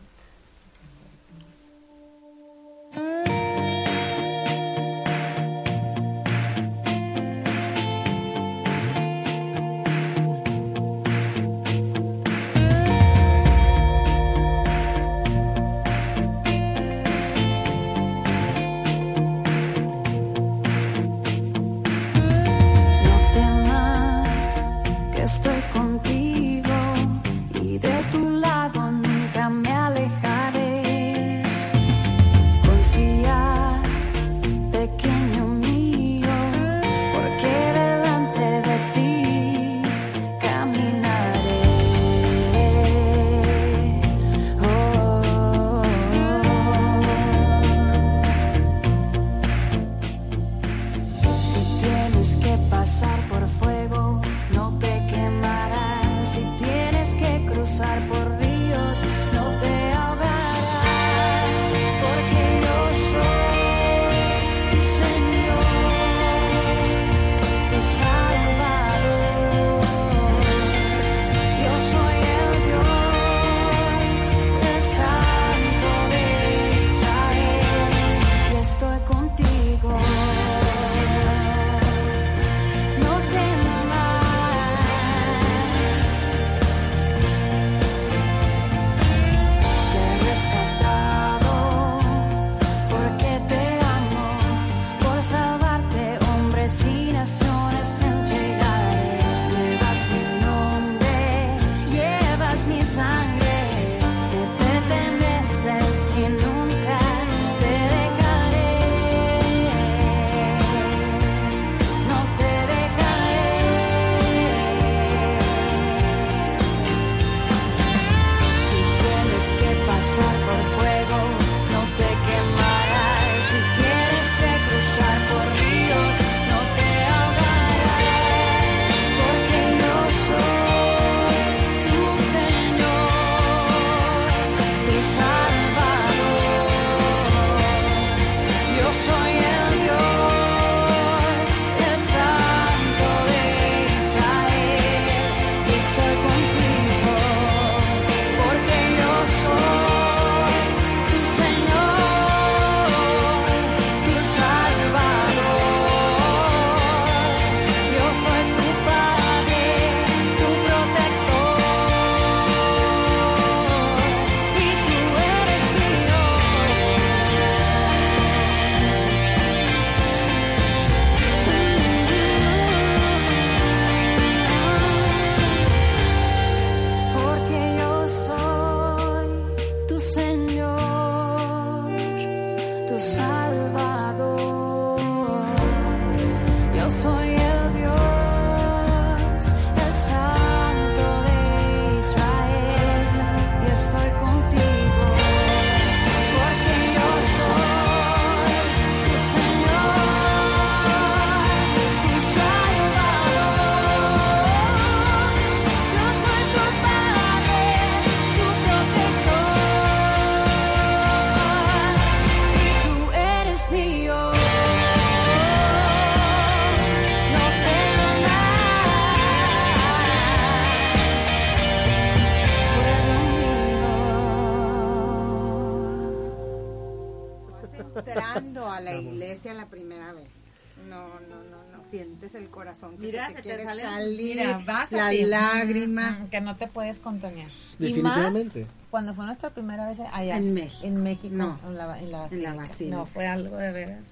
[234.93, 236.21] Las lágrimas.
[236.21, 237.49] Mm, Que no te puedes contener.
[237.79, 238.61] Definitivamente.
[238.61, 240.37] Y más cuando fue nuestra primera vez allá.
[240.37, 240.87] En México.
[240.87, 241.35] En México.
[241.35, 241.59] No.
[241.67, 242.51] En la, en la En basílica.
[242.51, 242.97] la basílica.
[242.97, 244.05] No, fue algo de veras.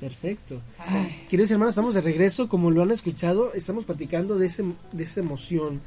[0.00, 0.60] Perfecto.
[1.30, 2.48] Queridos hermanos, estamos de regreso.
[2.48, 5.80] Como lo han escuchado, estamos platicando de, ese, de esa emoción,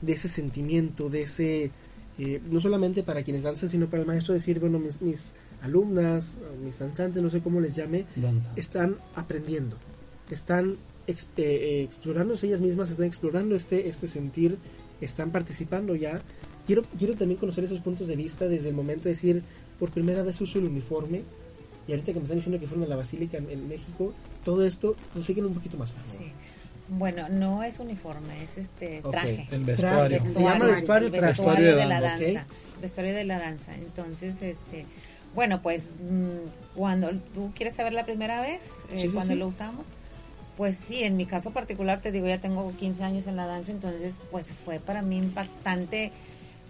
[0.00, 1.70] de ese sentimiento, de ese.
[2.18, 6.36] eh, no solamente para quienes danzan, sino para el maestro decir, bueno, mis, mis alumnas,
[6.64, 8.50] mis danzantes, no sé cómo les llame, Danza.
[8.56, 9.76] están aprendiendo,
[10.28, 14.58] están ex- eh, eh, explorándose ellas mismas, están explorando este, este sentir,
[15.00, 16.20] están participando ya.
[16.66, 19.42] Quiero, quiero también conocer esos puntos de vista desde el momento de decir,
[19.78, 21.22] por primera vez uso el uniforme?
[21.88, 24.64] Y ahorita que me están diciendo que fueron a la Basílica en, en México, todo
[24.64, 26.20] esto, un poquito más, por favor.
[26.22, 26.32] Sí.
[26.88, 29.48] Bueno, no es uniforme, es este traje.
[29.50, 30.18] El vestuario.
[30.18, 30.32] Traje.
[30.32, 31.26] Se llama vestuario el traje.
[31.32, 32.46] vestuario Vestuario de la danza,
[32.80, 33.74] vestuario de la danza.
[33.74, 34.84] Entonces, este,
[35.34, 39.38] bueno, pues mm, cuando tú quieres saber la primera vez, eh, Sí, sí, cuando sí.
[39.38, 39.84] lo usamos,
[40.56, 43.72] pues sí, en mi caso particular te digo, ya tengo 15 años en la danza,
[43.72, 46.12] entonces pues fue para mí impactante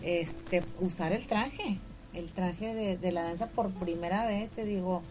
[0.03, 1.79] este usar el traje,
[2.14, 5.03] el traje de, de la danza por primera vez, te digo,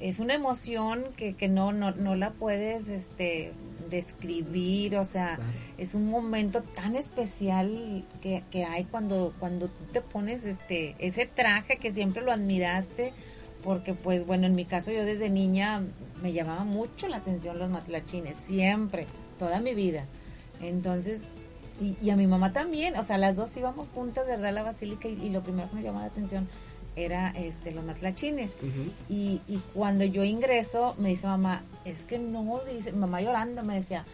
[0.00, 3.52] es una emoción que, que no, no, no la puedes este
[3.90, 5.50] describir, o sea, Claro.
[5.78, 11.26] es un momento tan especial que, que hay cuando, cuando tú te pones este, ese
[11.26, 13.12] traje que siempre lo admiraste,
[13.62, 15.82] porque pues bueno, en mi caso yo desde niña
[16.22, 19.06] me llamaba mucho la atención los matlachines, siempre,
[19.38, 20.04] toda mi vida.
[20.60, 21.22] Entonces,
[21.80, 24.46] y, y a mi mamá también, o sea, las dos íbamos juntas, ¿verdad?
[24.46, 26.48] A la basílica y, y lo primero que me llamaba la atención
[26.96, 28.52] era este los matlachines.
[29.08, 33.76] Y, y cuando yo ingreso, me dice mamá, es que no, dice, mamá llorando me
[33.76, 34.04] decía,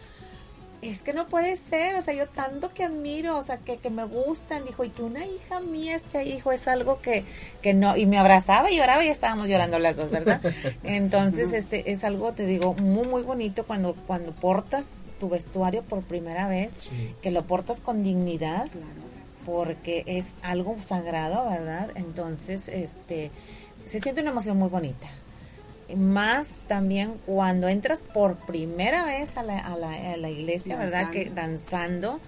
[0.89, 3.89] es que no puede ser, o sea, yo tanto que admiro, o sea, que, que
[3.89, 7.23] me gustan, dijo, y que una hija mía ahí, hijo, es algo que,
[7.61, 10.41] que no, y me abrazaba y lloraba y estábamos llorando las dos, ¿verdad?
[10.83, 14.87] Entonces, este, es algo, te digo, muy, muy bonito cuando, cuando portas
[15.19, 17.15] tu vestuario por primera vez, Sí.
[17.21, 18.67] que lo portas con dignidad,
[19.45, 21.89] porque es algo sagrado, ¿verdad?
[21.95, 23.31] Entonces, este,
[23.85, 25.07] se siente una emoción muy bonita.
[25.95, 31.11] Más también cuando entras por primera vez a la, a la, a la iglesia, ¿verdad?
[31.11, 32.19] Que danzando,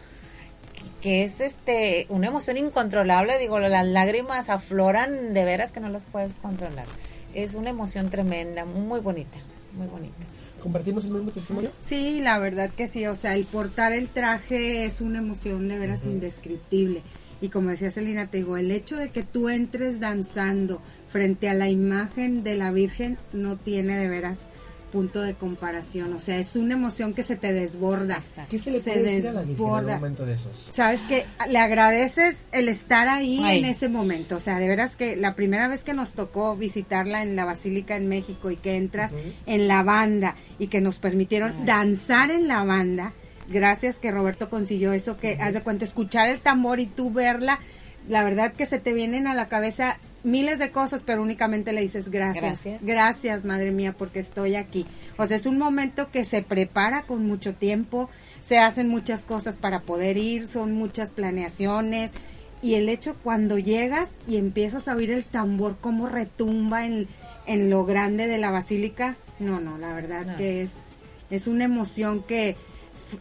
[1.01, 6.05] que es este una emoción incontrolable, digo, las lágrimas afloran de veras que no las
[6.05, 6.85] puedes controlar.
[7.33, 9.37] Es una emoción tremenda, muy bonita,
[9.73, 10.25] muy bonita.
[10.61, 11.71] ¿Compartimos el mismo testimonio?
[11.81, 15.77] Sí, la verdad que sí, o sea, el portar el traje es una emoción de
[15.77, 17.01] veras indescriptible.
[17.41, 21.53] Y como decía Celina, te digo, el hecho de que tú entres danzando frente a
[21.53, 24.37] la imagen de la Virgen no tiene de veras
[24.91, 26.13] punto de comparación.
[26.13, 28.21] O sea, es una emoción que se te desborda.
[28.49, 29.95] ¿Qué se le Se puede decir a la Virgen en un desborda.
[29.97, 30.69] momento de esos?
[30.73, 33.59] Sabes que le agradeces el estar ahí Ay.
[33.59, 34.37] en ese momento.
[34.37, 37.95] O sea, de veras que la primera vez que nos tocó visitarla en la Basílica
[37.97, 39.11] en México y que entras
[39.45, 43.13] en la banda y que nos permitieron danzar en la banda,
[43.47, 47.59] gracias que Roberto consiguió eso, que haz de cuenta, escuchar el tambor y tú verla,
[48.09, 51.79] la verdad que se te vienen a la cabeza miles de cosas, pero únicamente le
[51.81, 52.43] dices gracias.
[52.43, 52.83] Gracias.
[52.83, 54.85] Gracias, madre mía, porque estoy aquí.
[55.17, 58.09] O sea, es un momento que se prepara con mucho tiempo,
[58.45, 62.11] se hacen muchas cosas para poder ir, son muchas planeaciones.
[62.61, 67.07] Y el hecho cuando llegas y empiezas a oír el tambor como retumba en,
[67.45, 70.35] en lo grande de la basílica, no, no, la verdad No.
[70.35, 70.71] que es,
[71.29, 72.57] es una emoción que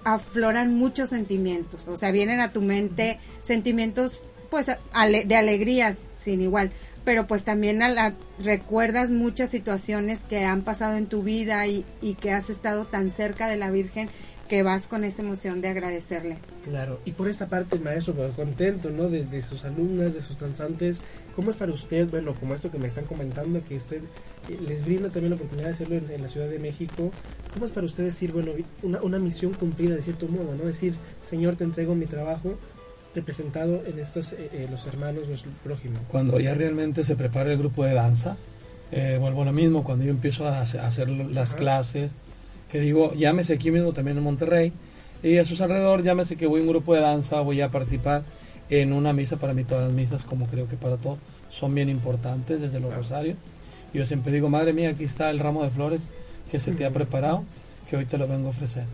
[0.04, 1.88] afloran muchos sentimientos.
[1.88, 6.70] O sea, vienen a tu mente sentimientos pues de alegría sin igual
[7.08, 12.12] pero pues también a recuerdas muchas situaciones que han pasado en tu vida y, y
[12.12, 14.10] que has estado tan cerca de la Virgen
[14.46, 16.36] que vas con esa emoción de agradecerle.
[16.64, 19.08] Claro, y por esta parte maestro pues, contento, ¿no?
[19.08, 21.00] De, de sus alumnas, de sus danzantes.
[21.34, 24.02] ¿Cómo es para usted, bueno, como esto que me están comentando, que usted
[24.50, 27.10] eh, les brinda también la oportunidad de hacerlo en, en la Ciudad de México?
[27.54, 30.66] ¿Cómo es para usted decir, bueno, una, una misión cumplida de cierto modo, ¿no?
[30.66, 32.58] Decir, Señor, te entrego mi trabajo
[33.14, 35.98] representado en estos, eh, eh, los hermanos, nuestro prójimo.
[36.10, 38.36] Cuando ya realmente se prepara el grupo de danza,
[38.92, 41.58] eh, vuelvo a lo mismo, cuando yo empiezo a hacer, las Ajá.
[41.58, 42.12] clases,
[42.70, 44.72] que digo, llámese aquí mismo también en Monterrey,
[45.22, 48.22] y a sus alrededor, llámese que voy a un grupo de danza, voy a participar
[48.70, 51.18] en una misa, para mí todas las misas, como creo que para todos,
[51.50, 53.36] son bien importantes desde los rosarios.
[53.92, 56.00] Y yo siempre digo, madre mía, aquí está el ramo de flores
[56.50, 57.44] que se te ha preparado,
[57.88, 58.84] que hoy te lo vengo a ofrecer.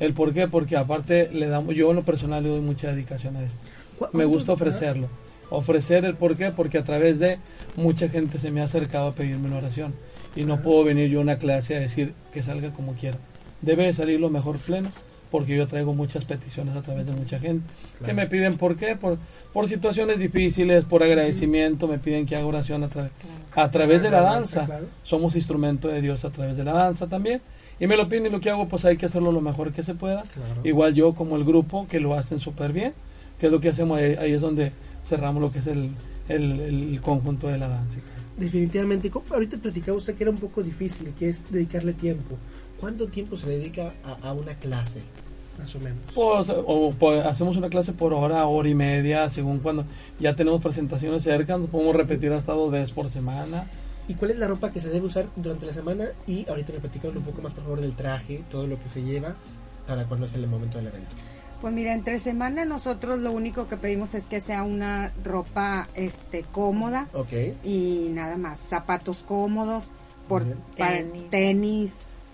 [0.00, 0.48] ¿El por qué?
[0.48, 3.58] Porque aparte le damos, yo en lo personal le doy mucha dedicación a esto
[3.98, 5.08] ¿Cu- me gusta ofrecerlo.
[5.50, 7.38] Ofrecer el por qué, porque a través de
[7.76, 9.92] mucha gente se me ha acercado a pedirme una oración.
[10.34, 13.18] Y no puedo venir yo a una clase a decir que salga como quiera.
[13.60, 14.88] Debe de salir lo mejor pleno,
[15.30, 17.64] porque yo traigo muchas peticiones a través de mucha gente.
[18.04, 19.18] Que me piden por qué, por,
[19.52, 23.10] por situaciones difíciles, por agradecimiento, me piden que haga oración a, tra-
[23.54, 24.60] a través de la danza.
[25.02, 27.42] Somos instrumento de Dios a través de la danza también.
[27.82, 29.82] Y me lo piden y lo que hago, pues hay que hacerlo lo mejor que
[29.82, 30.22] se pueda.
[30.22, 30.60] Claro.
[30.62, 32.92] Igual yo como el grupo que lo hacen súper bien,
[33.40, 34.70] que es lo que hacemos, ahí, ahí es donde
[35.04, 35.90] cerramos lo que es el,
[36.28, 37.98] el, el conjunto de la danza.
[38.36, 42.36] Definitivamente, ahorita platicaba usted que era un poco difícil, que es dedicarle tiempo.
[42.78, 45.00] ¿Cuánto tiempo se dedica a, a una clase,
[45.58, 45.98] más o menos?
[46.14, 49.86] Pues, o, pues, hacemos una clase por hora, hora y media, según cuando
[50.20, 53.64] ya tenemos presentaciones cerca, nos podemos repetir hasta dos veces por semana.
[54.08, 56.06] ¿Y cuál es la ropa que se debe usar durante la semana?
[56.26, 59.02] Y ahorita me platican un poco más, por favor, del traje, todo lo que se
[59.02, 59.34] lleva
[59.86, 61.14] para cuando es el momento del evento.
[61.60, 66.42] Pues mira, entre semana nosotros lo único que pedimos es que sea una ropa este
[66.50, 67.32] cómoda Ok.
[67.62, 69.84] y nada más, zapatos cómodos,
[70.28, 70.44] por
[70.76, 71.30] Tenis.
[71.30, 71.92] tenis,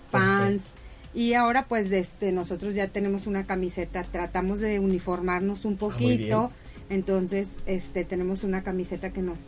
[0.09, 0.73] pants.
[1.13, 6.17] Y ahora pues este nosotros ya tenemos una camiseta, tratamos de uniformarnos un Ah, muy
[6.17, 6.29] bien.
[6.31, 6.51] poquito,
[6.89, 9.39] entonces este tenemos una camiseta que nos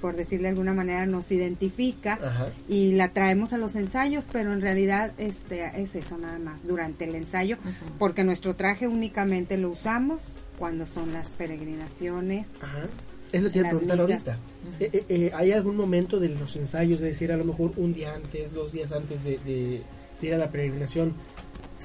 [0.00, 2.48] por decirle de alguna manera nos identifica Ajá.
[2.68, 7.04] y la traemos a los ensayos, pero en realidad este es eso nada más durante
[7.04, 7.56] el ensayo,
[7.98, 12.48] porque nuestro traje únicamente lo usamos cuando son las peregrinaciones.
[12.60, 12.84] Ajá.
[13.32, 14.38] Es lo que Las preguntar ahorita.
[14.78, 17.92] Eh, eh, eh, ¿Hay algún momento de los ensayos, de decir a lo mejor un
[17.92, 19.82] día antes, dos días antes de, de-
[20.20, 21.12] de ir a la peregrinación,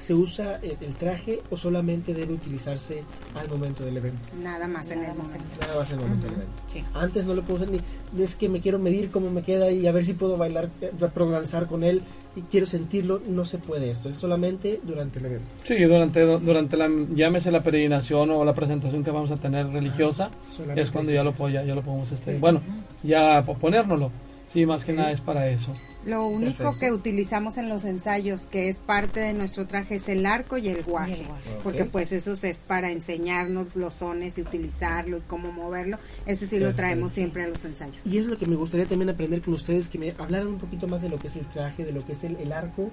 [0.02, 3.04] se usa el, el traje o solamente debe utilizarse
[3.36, 4.18] al momento del evento?
[4.42, 5.44] Nada más en el momento.
[5.60, 6.62] Nada más al momento del evento.
[6.66, 6.84] Sí.
[6.94, 7.70] Antes no lo puedo hacer
[8.14, 10.68] ni es que me quiero medir cómo me queda y a ver si puedo bailar,
[10.80, 10.90] eh,
[11.30, 12.02] danzar con él
[12.34, 15.46] y quiero sentirlo, no se puede esto, es solamente durante el evento.
[15.64, 20.30] Sí, durante, durante la, llámese la peregrinación o la presentación que vamos a tener religiosa,
[20.56, 22.38] Solamente es cuando ya lo, ya, ya lo podemos, este, Sí.
[22.40, 22.60] bueno,
[23.02, 24.10] ya po- ponérnoslo.
[24.52, 24.98] Sí, más que Sí.
[24.98, 25.72] nada es para eso.
[26.04, 26.78] Lo único Perfecto.
[26.78, 30.68] que utilizamos en los ensayos, que es parte de nuestro traje, es el arco y
[30.68, 31.12] el guaje.
[31.16, 31.50] Y el guaje.
[31.62, 35.98] Porque pues eso es para enseñarnos los sones y utilizarlo y cómo moverlo.
[36.26, 38.04] Ese sí lo traemos siempre a los ensayos.
[38.04, 40.88] Y es lo que me gustaría también aprender con ustedes, que me hablaran un poquito
[40.88, 42.90] más de lo que es el traje, de lo que es el, el arco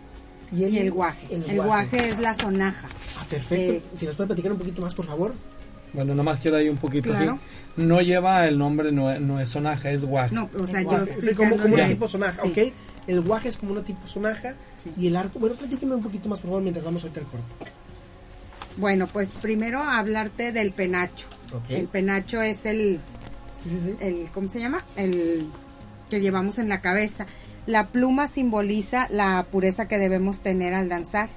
[0.52, 1.28] y el, Y el guaje.
[1.32, 2.88] El, guaje es la sonaja.
[3.20, 3.74] Ah, perfecto.
[3.74, 5.34] Eh, si nos puede platicar un poquito más, por favor.
[5.92, 7.40] Bueno, nada más quiero ahí un poquito Claro.
[7.76, 7.82] así.
[7.84, 10.36] No lleva el nombre, no, es- no es sonaja, es guaje.
[10.36, 11.14] No, o sea, yo guaje.
[11.20, 12.50] Sí, como, como una tipo sonaja, Sí.
[12.52, 12.74] ¿ok?
[13.10, 14.54] El guaje es como una tipo sonaja
[14.84, 14.94] Sí.
[14.98, 17.46] y el arco, bueno, platíqueme un poquito más, por favor, mientras vamos ahorita al corte.
[18.78, 21.26] Bueno, pues primero hablarte del penacho.
[21.70, 23.00] El penacho es el,
[23.58, 23.96] Sí, sí, sí.
[24.00, 24.84] el, ¿cómo se llama?
[24.96, 25.48] El
[26.10, 27.26] que llevamos en la cabeza.
[27.66, 31.30] La pluma simboliza la pureza que debemos tener al danzar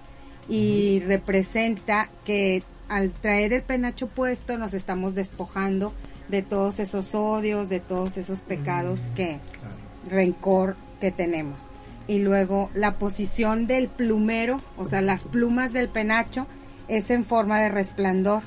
[0.49, 5.93] y representa que al traer el penacho puesto nos estamos despojando
[6.29, 9.75] de todos esos odios, de todos esos pecados que Claro.
[10.11, 11.59] rencor que tenemos.
[12.07, 16.47] Y luego la posición del plumero, o sea, las plumas del penacho,
[16.87, 18.43] es en forma de resplandor,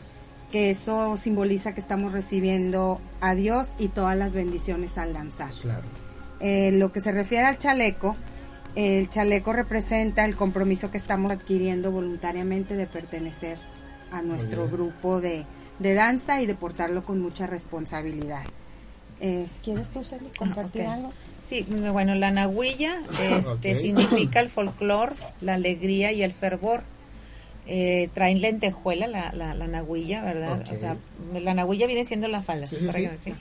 [0.54, 5.52] que eso simboliza que estamos recibiendo a Dios y todas las bendiciones al danzar.
[5.62, 5.84] Claro.
[6.40, 8.16] Eh, lo que se refiere al chaleco,
[8.76, 13.58] el chaleco representa el compromiso que estamos adquiriendo voluntariamente de pertenecer
[14.12, 15.44] a nuestro grupo de,
[15.80, 18.44] de danza y de portarlo con mucha responsabilidad.
[19.20, 20.88] Eh, ¿Quieres tú, Celi, compartir ok.
[20.88, 21.14] algo?
[21.50, 26.84] Sí, bueno, la nahuilla este, significa el folclor, la alegría y el fervor.
[27.68, 30.62] Eh, traen lentejuela la, la, la nahuilla, ¿verdad?
[30.72, 30.98] O sea,
[31.34, 32.68] la nahuilla viene siendo la falda.
[32.68, 32.94] Sí, sí, sí.
[32.94, 33.34] que- sí.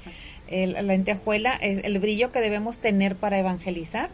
[0.49, 4.09] El- la lentejuela es el brillo que debemos tener para evangelizar,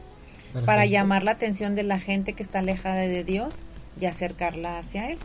[0.67, 3.55] para llamar la atención de la gente que está alejada de Dios
[4.01, 5.19] y acercarla hacia Él.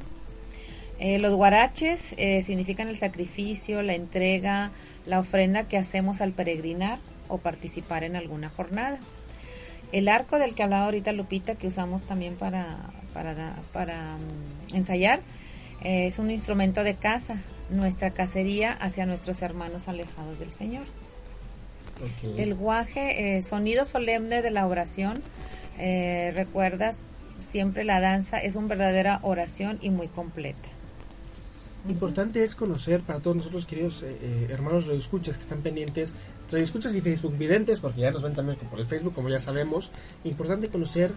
[0.99, 4.69] Eh, los guaraches eh, significan el sacrificio, la entrega,
[5.07, 8.99] la ofrenda que hacemos al peregrinar o participar en alguna jornada.
[9.91, 12.77] El arco del que hablaba ahorita Lupita, que usamos también para,
[13.13, 15.21] para, para mm, ensayar,
[15.81, 17.37] eh, es un instrumento de caza,
[17.69, 20.83] nuestra cacería hacia nuestros hermanos alejados del Señor.
[22.37, 25.23] El guaje, eh, sonido solemne de la oración,
[25.77, 26.99] eh, recuerdas
[27.39, 30.69] siempre la danza es una verdadera oración y muy completa.
[31.87, 36.13] Importante es conocer para todos nosotros, queridos eh, eh, hermanos radioescuchas que están pendientes,
[36.51, 39.91] radioescuchas y Facebook videntes, porque ya nos ven también por el Facebook, como ya sabemos.
[40.23, 41.11] Importante conocer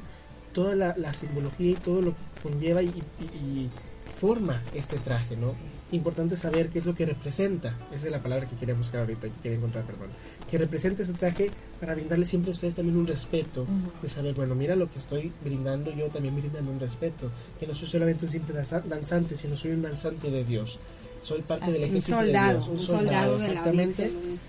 [0.53, 3.71] toda la, la simbología y todo lo que conlleva y, y- y
[4.19, 5.53] forma este traje, ¿no?
[5.93, 9.29] Importante saber qué es lo que representa, esa es la palabra que quería buscar ahorita,
[9.29, 10.09] que quería encontrar, perdón,
[10.51, 11.51] que representa este traje
[11.81, 13.65] para brindarle siempre a ustedes también un respeto,
[14.03, 17.75] de saber, bueno, mira lo que estoy brindando, yo también brindando un respeto, que no
[17.75, 20.79] soy solamente un simple danza- danzante, sino soy un danzante de Dios.
[21.23, 21.83] Soy parte Así del.
[21.83, 24.03] Un ejército soldado, de Dios, un soldado de la exactamente.
[24.05, 24.41] Virgen.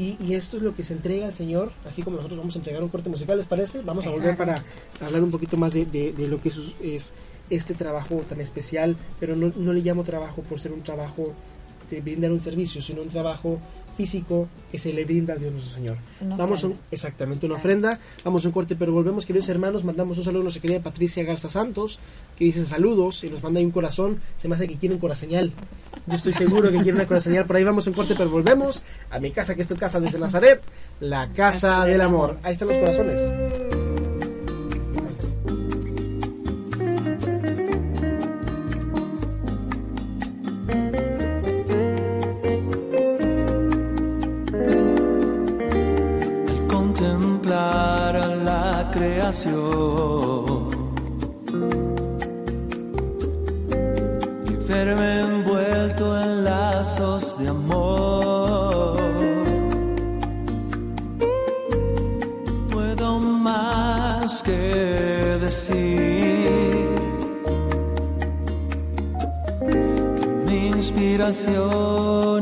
[0.00, 2.58] Y, y esto es lo que se entrega al Señor, así como nosotros vamos a
[2.58, 3.82] entregar un corte musical, ¿les parece?
[3.82, 4.54] Vamos a volver para
[5.06, 7.12] hablar un poquito más de, de- de lo que es, es
[7.50, 11.34] este trabajo tan especial, pero no, no le llamo trabajo por ser un trabajo
[11.90, 13.58] de brindar un servicio, sino un trabajo
[13.96, 15.96] físico que se le brinda a Dios nuestro Señor.
[16.38, 20.24] Vamos un- exactamente una ofrenda, vamos a un corte, pero volvemos, queridos hermanos, mandamos un
[20.24, 21.98] saludo a nuestra querida Patricia Garza Santos,
[22.38, 25.00] que dice saludos y nos manda ahí un corazón, se me hace que quiere un
[25.00, 25.52] coraseñal.
[26.06, 28.82] Yo estoy seguro que quiere una coraseñal, por ahí vamos a un corte, pero volvemos
[29.10, 30.62] a mi casa, que es tu casa desde Nazaret,
[31.00, 32.38] la casa del amor.
[32.42, 33.79] Ahí están los corazones.
[49.30, 50.68] Creación
[54.44, 59.00] y verme envuelto en lazos de amor.
[62.72, 66.88] Puedo más que decir
[70.20, 72.39] que mi inspiración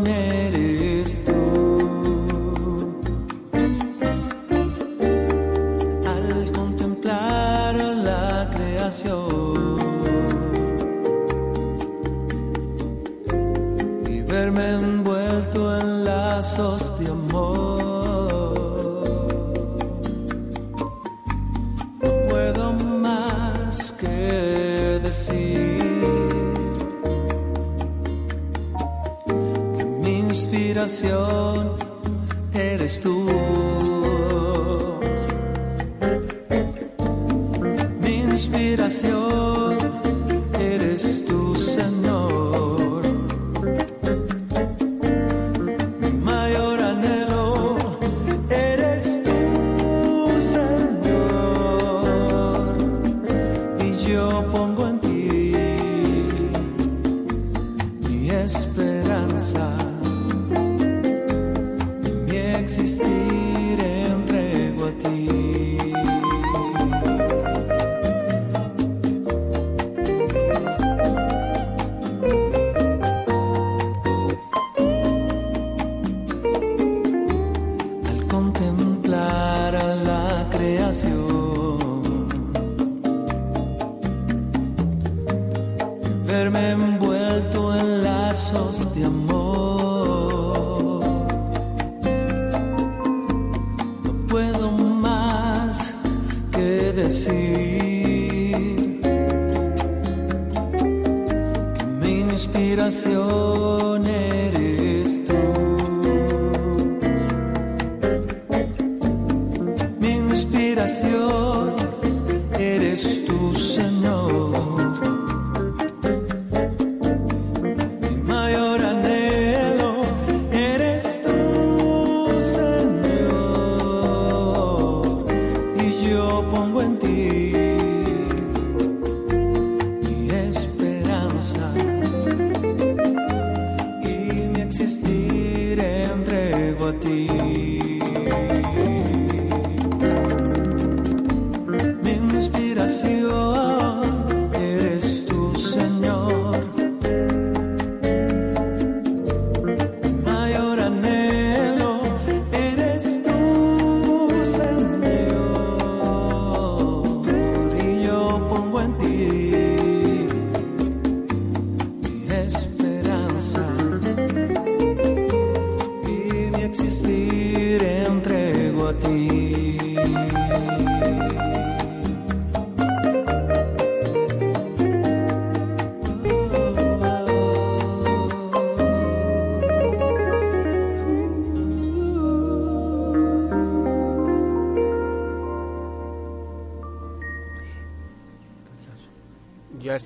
[166.81, 169.39] existir entrego a ti.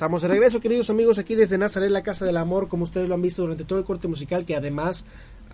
[0.03, 3.15] Estamos de regreso, queridos amigos, aquí desde Nazaret, la Casa del Amor, como ustedes lo
[3.15, 5.05] han visto durante todo el corte musical, que además,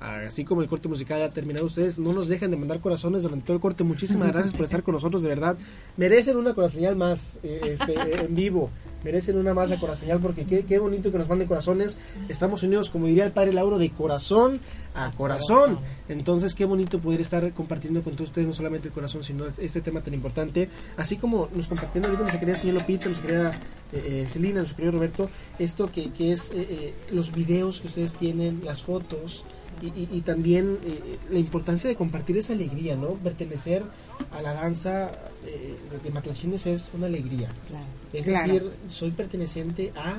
[0.01, 3.47] así como el corte musical ha terminado, ustedes no nos dejan de mandar corazones durante
[3.47, 3.85] todo el corte.
[3.85, 5.57] Muchísimas gracias por estar con nosotros, de verdad.
[5.97, 8.71] Merecen una coraseñal más eh, este, eh, en vivo,
[9.03, 11.99] merecen una más de coraseñal, porque qué, qué bonito que nos manden corazones.
[12.29, 14.61] Estamos unidos, como diría el padre Lauro, de corazón
[14.95, 15.79] a corazón.
[16.09, 19.81] Entonces, qué bonito poder estar compartiendo con todos ustedes no solamente el corazón, sino este
[19.81, 20.69] tema tan importante.
[20.97, 23.51] Así como nos compartiendo ahorita nuestra querida señor Lopita, nuestra querida
[23.93, 26.51] eh, eh, Celina, nuestro querido Roberto, esto que, que es
[27.11, 29.45] los videos que ustedes tienen, las fotos.
[29.83, 33.11] Y, y- y también eh, la importancia de compartir esa alegría, ¿no?
[33.15, 33.83] Pertenecer
[34.33, 35.11] a la danza
[35.47, 37.49] eh, de Matlachines es una alegría.
[37.69, 37.85] Claro.
[38.13, 38.53] Es Claro.
[38.55, 40.19] decir, soy perteneciente a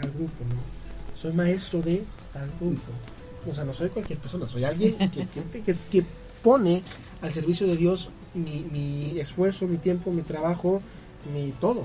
[0.00, 1.16] tal grupo, ¿no?
[1.20, 2.92] Soy maestro de tal grupo.
[3.50, 6.04] O sea, no soy cualquier persona, soy alguien que, que, que- que
[6.42, 6.82] pone
[7.20, 10.80] al servicio de Dios mi, mi esfuerzo, mi tiempo, mi trabajo,
[11.34, 11.84] mi todo.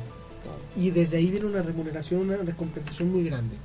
[0.76, 3.56] Y desde ahí viene una remuneración, una recompensación muy grande.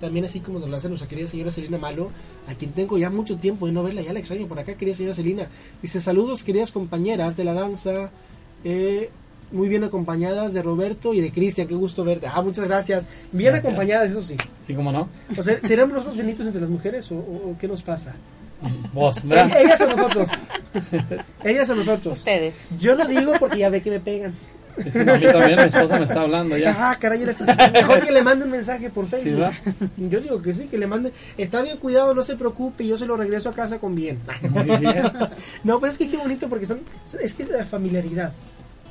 [0.00, 2.10] También así como nos lo hace nuestra querida señora Celina Malo,
[2.48, 4.96] a quien tengo ya mucho tiempo de no verla, ya la extraño por acá, querida
[4.96, 5.46] señora Celina.
[5.82, 8.10] Dice, saludos queridas compañeras de la danza,
[8.64, 9.10] eh,
[9.52, 12.26] muy bien acompañadas de Roberto y de Cristian, qué gusto verte.
[12.32, 13.04] Ah, muchas gracias.
[13.32, 13.64] Bien Gracias.
[13.72, 14.36] acompañadas, eso sí.
[14.66, 15.08] Sí, cómo no.
[15.36, 18.14] O sea, ¿serán nosotros benitos entre las mujeres o, o- o qué nos pasa?
[18.92, 19.50] Vos, ¿verdad?
[19.60, 20.30] Ellas o nosotros.
[21.44, 22.18] Ellas o nosotros.
[22.18, 22.54] Ustedes.
[22.78, 24.34] Yo lo digo porque ya ve que me pegan.
[24.92, 26.74] Sí, no, a mí también mi esposa me está hablando ya.
[26.90, 27.24] Ah, caray,
[27.72, 29.38] mejor que le mande un mensaje por Sí, Facebook.
[29.40, 29.52] ¿verdad?
[29.96, 31.12] yo digo que sí, que le mande.
[31.36, 34.18] Está bien cuidado, no se preocupe, yo se lo regreso a casa con bien.
[34.50, 35.02] Muy bien.
[35.64, 36.80] no, pero es que qué bonito porque son,
[37.20, 38.32] es que es la familiaridad.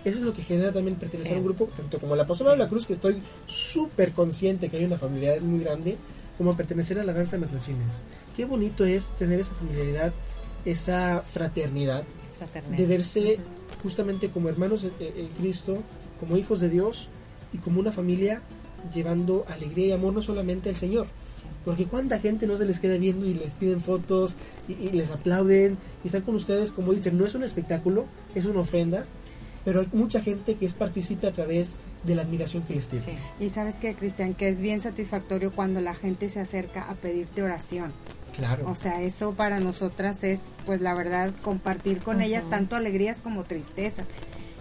[0.06, 1.34] Eso es lo que genera también pertenecer Sí.
[1.34, 4.78] a un grupo, tanto como el apostolado de la cruz, que estoy súper consciente que
[4.78, 5.98] hay una familiaridad muy grande,
[6.38, 8.04] como pertenecer a la danza de matrachines.
[8.36, 10.14] Qué bonito es tener esa familiaridad,
[10.64, 12.04] esa fraternidad,
[12.38, 12.78] Fraternidad.
[12.78, 13.40] de verse
[13.82, 15.78] justamente como hermanos en, Cristo,
[16.20, 17.08] como hijos de Dios
[17.54, 18.42] y como una familia
[18.94, 21.08] llevando alegría y amor no solamente al Señor.
[21.66, 24.36] Porque cuánta gente no se les queda viendo y les piden fotos
[24.68, 28.62] y, les aplauden y están con ustedes, como dicen, no es un espectáculo, es una
[28.62, 29.06] ofrenda,
[29.66, 31.76] pero hay mucha gente que es partícipe a través
[32.06, 33.18] de la admiración que les tiene.
[33.40, 37.44] Y sabes que, Cristian, que es bien satisfactorio cuando la gente se acerca a pedirte
[37.44, 37.92] oración.
[38.36, 38.70] Claro.
[38.70, 43.44] O sea, eso para nosotras es, pues la verdad, compartir con ellas tanto alegrías como
[43.44, 44.06] tristezas.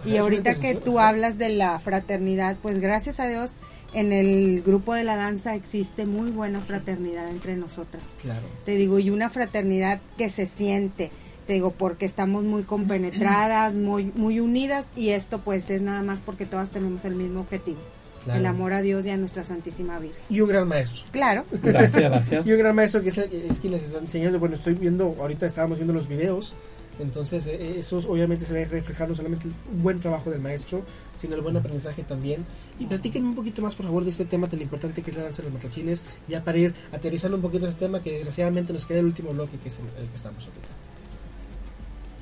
[0.05, 3.51] Y ahorita que tú hablas de la fraternidad, pues gracias a Dios,
[3.93, 8.03] en el grupo de la danza existe muy buena fraternidad entre nosotras.
[8.21, 8.45] claro.
[8.65, 11.11] Te digo, y una fraternidad que se siente,
[11.47, 16.19] te digo, porque estamos muy compenetradas, muy, muy unidas, y esto pues es nada más
[16.19, 17.79] porque todas tenemos el mismo objetivo,
[18.23, 18.39] Claro.
[18.39, 20.19] el amor a Dios y a nuestra Santísima Virgen.
[20.29, 21.03] Y un gran maestro.
[21.11, 22.45] Claro, Gracias, gracias.
[22.47, 24.39] Y un gran maestro que es, el- es quien les está enseñando.
[24.39, 26.53] Bueno, estoy viendo, ahorita estábamos viendo los videos.
[26.99, 30.81] Entonces, eh, eso obviamente se ve reflejar no solamente el buen trabajo del maestro,
[31.17, 32.45] sino el buen aprendizaje también.
[32.77, 35.23] Y platíquenme un poquito más, por favor, de este tema tan importante que es la
[35.23, 38.85] danza de los matachines, ya para ir aterrizando un poquito ese tema que desgraciadamente nos
[38.85, 40.67] queda el último bloque, que es el, el que estamos ahorita.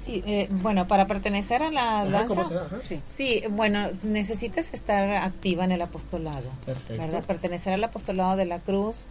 [0.07, 2.67] Sí, eh, bueno, para pertenecer a la Ajá, danza.
[2.83, 2.99] sí.
[3.15, 6.49] Sí, bueno, necesitas estar activa en el apostolado.
[6.65, 7.03] Perfecto.
[7.03, 7.23] ¿Verdad?
[7.25, 9.05] Pertenecer al apostolado de la cruz.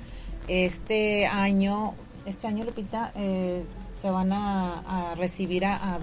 [0.48, 1.94] Este año,
[2.24, 3.62] este año, Lupita, eh,
[4.00, 6.00] se van a, a recibir a, a- a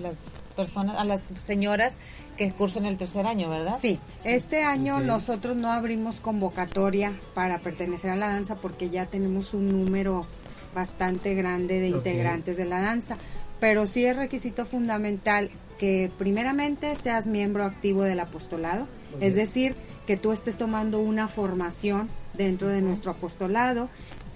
[0.00, 0.16] las
[0.56, 1.96] personas, a las señoras
[2.36, 3.76] que cursan el tercer año, ¿verdad?
[3.80, 9.54] Sí, este año nosotros no abrimos convocatoria para pertenecer a la danza porque ya tenemos
[9.54, 10.26] un número
[10.74, 13.16] bastante grande de integrantes de la danza,
[13.60, 18.88] pero sí es requisito fundamental que primeramente seas miembro activo del apostolado,
[19.20, 19.74] es decir,
[20.06, 23.88] que tú estés tomando una formación dentro de nuestro apostolado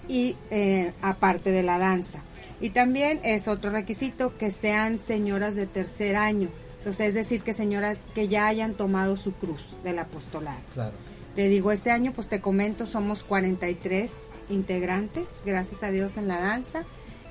[0.09, 2.21] y eh, aparte de la danza.
[2.61, 6.49] Y también es otro requisito que sean señoras de tercer año,
[6.79, 10.61] entonces es decir, que señoras que ya hayan tomado su cruz del apostolado.
[10.75, 10.93] Claro.
[11.35, 14.11] Te digo, este año, pues te comento, somos 43
[14.51, 16.85] integrantes, gracias a Dios en la danza.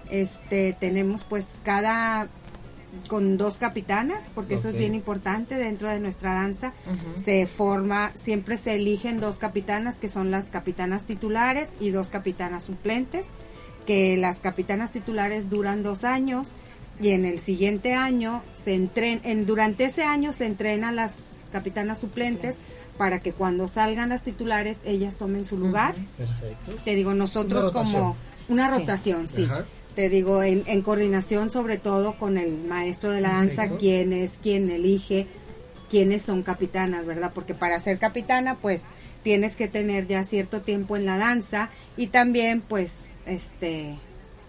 [0.10, 2.28] Este, tenemos pues cada
[3.08, 6.74] con dos capitanas, porque eso es bien importante dentro de nuestra danza.
[7.24, 12.66] Se forma, siempre se eligen dos capitanas, que son las capitanas titulares y dos capitanas
[12.66, 13.26] suplentes,
[13.88, 16.49] que las capitanas titulares duran dos años
[17.01, 21.99] y en el siguiente año se entren, en, durante ese año se entrenan las capitanas
[21.99, 22.56] suplentes
[22.97, 25.95] para que cuando salgan las titulares ellas tomen su lugar.
[26.16, 26.74] Perfecto.
[26.86, 28.16] Te digo, nosotros Una como
[28.49, 28.80] una Sí.
[28.80, 29.47] rotación, sí.
[29.95, 33.77] Te digo, en, en coordinación sobre todo con el maestro de la danza, Perfecto.
[33.79, 35.27] quién es, quién elige,
[35.89, 37.31] quiénes son capitanas, ¿verdad?
[37.33, 38.83] Porque para ser capitana, pues
[39.23, 42.91] tienes que tener ya cierto tiempo en la danza y también, pues,
[43.25, 43.95] este,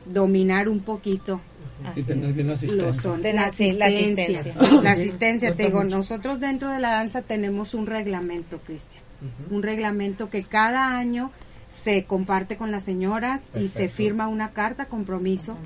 [0.07, 1.41] dominar un poquito
[1.85, 3.17] Así Y tener bien la los asistencia.
[3.17, 4.55] De la la- sí, la asistencia.
[4.83, 5.97] La asistencia, te digo, mucho.
[5.99, 9.03] nosotros dentro de la danza tenemos un reglamento, Cristian.
[9.51, 11.31] Un reglamento que cada año
[11.83, 15.57] se comparte con las señoras y se firma una carta compromiso,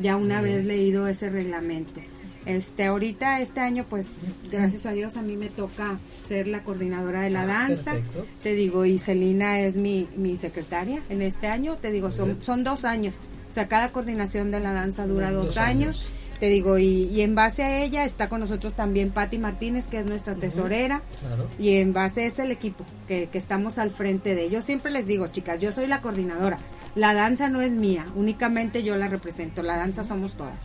[0.00, 2.00] ya una vez leído ese reglamento.
[2.46, 7.22] Este, ahorita, este año, pues, gracias a Dios, a mí me toca ser la coordinadora
[7.22, 7.92] de la Ah, danza.
[7.92, 8.26] perfecto.
[8.42, 11.76] Te digo, y Celina es mi, mi secretaria en este año.
[11.76, 13.14] Te digo, son, son dos años.
[13.50, 16.10] O sea, cada coordinación de la danza dura Dos dos, años.
[16.10, 16.12] años.
[16.40, 20.00] Te digo, y, y en base a ella está con nosotros también Patti Martínez, que
[20.00, 21.00] es nuestra tesorera.
[21.20, 21.48] Claro.
[21.58, 24.50] Y en base es el equipo que, que estamos al frente de.
[24.50, 26.58] Yo siempre les digo, chicas, yo soy la coordinadora.
[26.94, 29.62] La danza no es mía, únicamente yo la represento.
[29.62, 30.58] La danza somos todas.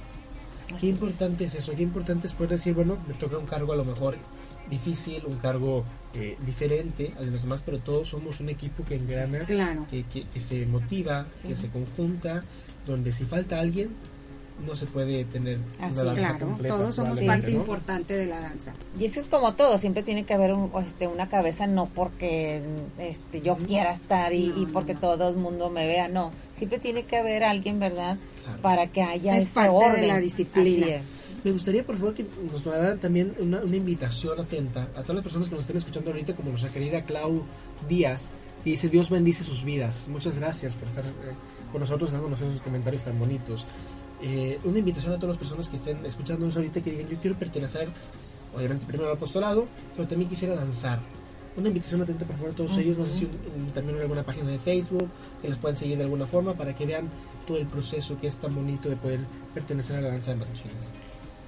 [0.79, 3.75] Qué importante es eso, qué importante es poder decir, bueno, me toca un cargo a
[3.75, 4.15] lo mejor
[4.69, 8.95] difícil, un cargo eh, diferente al de los demás, pero todos somos un equipo que
[8.95, 9.87] engrana, Claro.
[9.89, 12.43] que, que- que se motiva, que se conjunta,
[12.85, 13.89] donde si falta alguien,
[14.65, 16.75] no se puede tener Así una danza Claro, completa.
[16.75, 17.59] todos somos parte ¿no?
[17.59, 18.73] importante de la danza.
[18.99, 22.61] Y eso es como todo, siempre tiene que haber un- este, una cabeza, no porque
[22.97, 24.99] este, yo quiera estar y, y porque no.
[24.99, 26.31] todo el mundo me vea, no.
[26.53, 28.17] Siempre tiene que haber alguien, ¿verdad?
[28.43, 28.61] Claro.
[28.61, 30.07] Para que haya Es ese parte de orden.
[30.07, 30.85] la disciplina.
[30.85, 31.01] Así es.
[31.43, 35.23] Me gustaría, por favor, que nos mandaran también una, una invitación atenta a todas las
[35.23, 37.43] personas que nos estén escuchando ahorita, como nuestra querida Clau
[37.87, 38.29] Díaz,
[38.63, 40.09] que dice, Dios bendice sus vidas.
[40.09, 41.09] Muchas gracias por estar eh,
[41.71, 43.65] con nosotros, dándonos esos comentarios tan bonitos.
[44.21, 47.37] Eh, una invitación a todas las personas que estén escuchándonos ahorita, que digan, yo quiero
[47.37, 47.87] pertenecer
[48.55, 49.65] obviamente primero al apostolado,
[49.95, 50.99] pero también quisiera danzar.
[51.55, 53.25] Una invitación atenta por favor a todos ellos, no sé si
[53.73, 55.09] también en alguna página de Facebook,
[55.41, 57.09] que les puedan seguir de alguna forma para que vean
[57.47, 59.19] todo el proceso que es tan bonito de poder
[59.53, 60.73] pertenecer a la danza de matachines.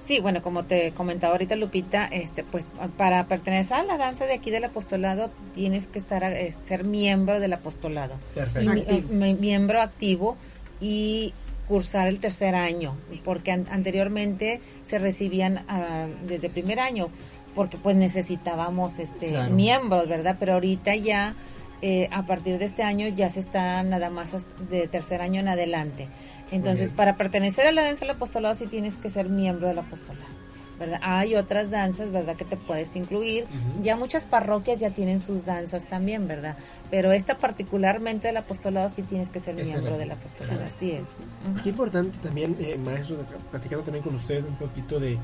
[0.05, 2.67] Sí, bueno, como te comentaba ahorita Lupita, este, pues
[2.97, 7.39] para pertenecer a la danza de aquí del apostolado tienes que estar eh, ser miembro
[7.39, 8.15] del apostolado.
[8.34, 8.61] Perfecto.
[8.74, 8.97] Y Activo.
[8.97, 10.36] eh, mi- miembro activo
[10.82, 11.34] y
[11.72, 17.07] cursar el tercer año, porque an- anteriormente se recibían ah, desde primer año,
[17.55, 19.53] porque pues necesitábamos este Claro.
[19.53, 20.36] miembros, ¿verdad?
[20.38, 21.34] Pero ahorita ya
[21.82, 24.36] eh, a partir de este año ya se está nada más
[24.69, 26.09] de tercer año en adelante.
[26.51, 30.40] Entonces, para pertenecer a la danza del apostolado sí tienes que ser miembro del apostolado.
[30.82, 30.99] ¿Verdad?
[31.03, 32.36] Hay otras danzas, ¿verdad?
[32.36, 33.45] Que te puedes incluir.
[33.84, 36.57] Ya muchas parroquias ya tienen sus danzas también, ¿verdad?
[36.89, 40.73] Pero esta particularmente del apostolado sí tienes que ser miembro del apostolado, claro.
[40.75, 41.19] así es.
[41.49, 41.63] Ujú.
[41.63, 43.17] Qué importante también, eh, maestro,
[43.51, 45.19] platicando también con usted un poquito de,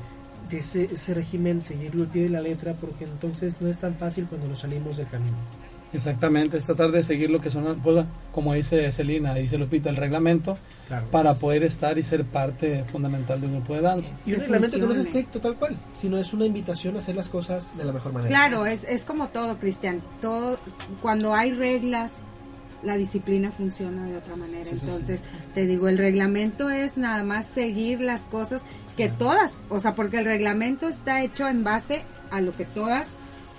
[0.48, 3.96] de ese, ese régimen, seguirlo al pie de la letra, porque entonces no es tan
[3.96, 5.36] fácil cuando nos salimos del camino.
[5.92, 9.96] Exactamente, es tratar de seguir lo que son, pues, como dice Celina, dice Lupita, el
[9.96, 11.06] reglamento Claro.
[11.10, 14.10] para poder estar y ser parte fundamental de un grupo de danza.
[14.24, 17.14] Y un reglamento que no es estricto tal cual, sino es una invitación a hacer
[17.16, 18.28] las cosas de la mejor manera.
[18.28, 20.02] Claro, es, es como todo, Cristian.
[20.20, 20.58] Todo,
[21.02, 22.10] cuando hay reglas,
[22.82, 24.64] la disciplina funciona de otra manera.
[24.64, 24.86] Sí, sí, sí.
[24.86, 25.20] Entonces,
[25.54, 28.62] te digo, el reglamento es nada más seguir las cosas
[28.96, 33.08] que todas, o sea, porque el reglamento está hecho en base a lo que todas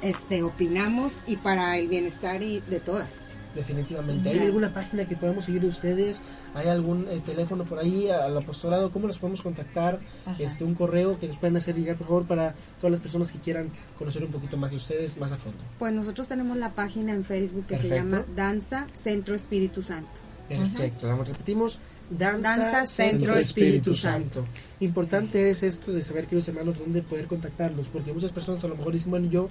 [0.02, 3.08] este, opinamos y para el bienestar y de todas.
[3.56, 4.30] Definitivamente.
[4.30, 4.44] ¿Hay Ya.
[4.44, 6.22] alguna página que podamos seguir de ustedes?
[6.54, 8.92] ¿Hay algún eh, teléfono por ahí al apostolado?
[8.92, 10.00] ¿Cómo los podemos contactar?
[10.26, 10.36] Ajá.
[10.42, 13.40] Este, un correo que nos puedan hacer llegar, por favor, para todas las personas que
[13.40, 15.58] quieran conocer un poquito más de ustedes más a fondo.
[15.80, 17.96] Pues nosotros tenemos la página en Facebook que Perfecto.
[17.96, 20.10] se llama Danza Centro Espíritu Santo.
[20.48, 21.80] Perfecto, vamos, repetimos.
[22.12, 24.44] Danza, Danza, Centro, Espíritu Santo.
[24.80, 28.76] Importante es esto de saber, queridos hermanos, dónde poder contactarlos, porque muchas personas a lo
[28.76, 29.50] mejor dicen, bueno, yo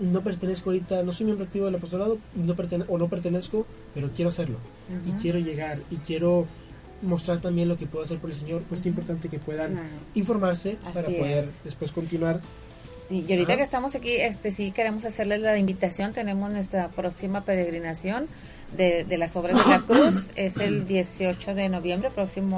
[0.00, 4.10] no pertenezco ahorita, no soy miembro activo del apostolado, no pertene- o no pertenezco, pero
[4.10, 4.56] quiero hacerlo,
[5.06, 6.46] y quiero llegar, y quiero
[7.02, 9.88] mostrar también lo que puedo hacer por el Señor, pues qué importante que puedan Claro.
[10.14, 11.64] informarse Así para poder es.
[11.64, 12.40] después continuar.
[13.08, 13.56] Sí, y ahorita Ajá.
[13.58, 16.12] que estamos aquí, este sí queremos hacerles la invitación.
[16.12, 18.28] Tenemos nuestra próxima peregrinación
[18.76, 20.30] de, de las obras de la cruz.
[20.36, 22.56] Es el 18 de noviembre, próximo,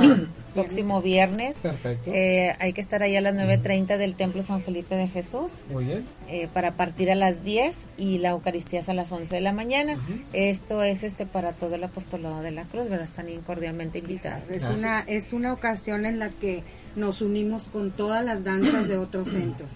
[0.55, 1.57] próximo viernes.
[1.59, 2.11] Perfecto.
[2.13, 5.53] Eh, hay que estar ahí a las 9.30 del Templo San Felipe de Jesús.
[5.71, 6.05] Muy bien.
[6.29, 9.53] eh, para partir a las 10 y la Eucaristía es a las 11 de la
[9.53, 9.99] mañana.
[10.33, 13.07] Esto es este para todo el apostolado de la cruz, ¿verdad?
[13.07, 14.51] Están cordialmente invitados.
[14.51, 14.79] Es Gracias.
[14.81, 16.63] una, es una ocasión en la que
[16.95, 19.71] nos unimos con todas las danzas de otros centros.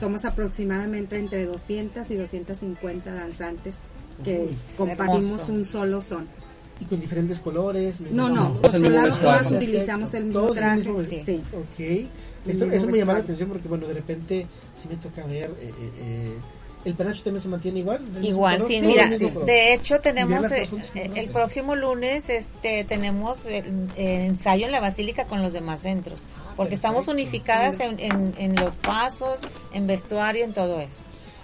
[0.00, 3.74] Somos aproximadamente entre 200 y 250 danzantes
[4.22, 5.52] que Uy, compartimos hermoso.
[5.52, 6.28] un solo son.
[6.80, 8.00] Y con diferentes colores.
[8.00, 10.76] No, no, los el colados todas utilizamos el mismo el traje.
[10.76, 11.22] mismo Sí.
[11.24, 11.42] Sí.
[11.52, 12.10] Ok.
[12.50, 14.46] Esto, eso me llama la atención porque, bueno, de repente
[14.76, 15.50] sí me toca ver.
[15.60, 16.34] eh, eh, eh,
[16.84, 17.98] ¿El penacho también se mantiene igual?
[18.00, 22.82] ¿Del mismo Igual, sí, mira, el de hecho tenemos eh, eh, el próximo lunes este
[22.82, 26.18] tenemos el, el ensayo en la basílica con los demás centros,
[26.56, 29.38] porque estamos unificadas en, en, en los pasos,
[29.72, 30.96] en vestuario, en todo eso.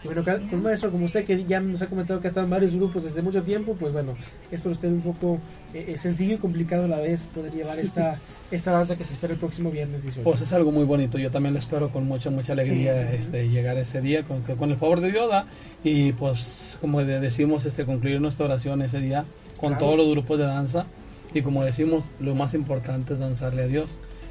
[0.04, 2.44] Y bueno, con un maestro como usted que ya nos ha comentado que ha estado
[2.44, 4.14] en varios grupos desde mucho tiempo, pues bueno,
[4.50, 5.40] es para usted un poco
[5.74, 8.16] eh, eh, sencillo y complicado a la vez poder llevar esta,
[8.52, 10.22] esta danza que se espera el próximo viernes 18.
[10.22, 13.76] Pues es algo muy bonito, yo también lo espero con mucha, mucha alegría este, llegar
[13.76, 15.46] ese día con, con el favor de Dios ¿da?
[15.82, 19.24] y pues como de- decimos, este, concluir nuestra oración ese día
[19.60, 19.84] con Claro.
[19.84, 20.86] todos los grupos de danza
[21.34, 23.88] y como decimos, lo más importante es danzarle a Dios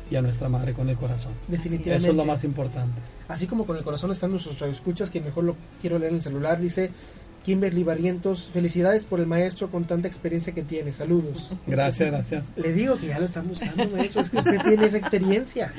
[0.09, 1.33] y a nuestra Madre con el corazón.
[1.49, 1.95] Definitivamente.
[1.97, 3.01] Eso es lo más importante.
[3.27, 6.23] Así como con el corazón están nuestros radioescuchas, que mejor lo quiero leer en el
[6.23, 6.91] celular, dice
[7.45, 11.53] Kimberly Barrientos, felicidades por el maestro con tanta experiencia que tiene, saludos.
[11.65, 12.43] Gracias, gracias.
[12.55, 15.71] Le digo que ya lo están usando, maestro, es que usted tiene esa experiencia.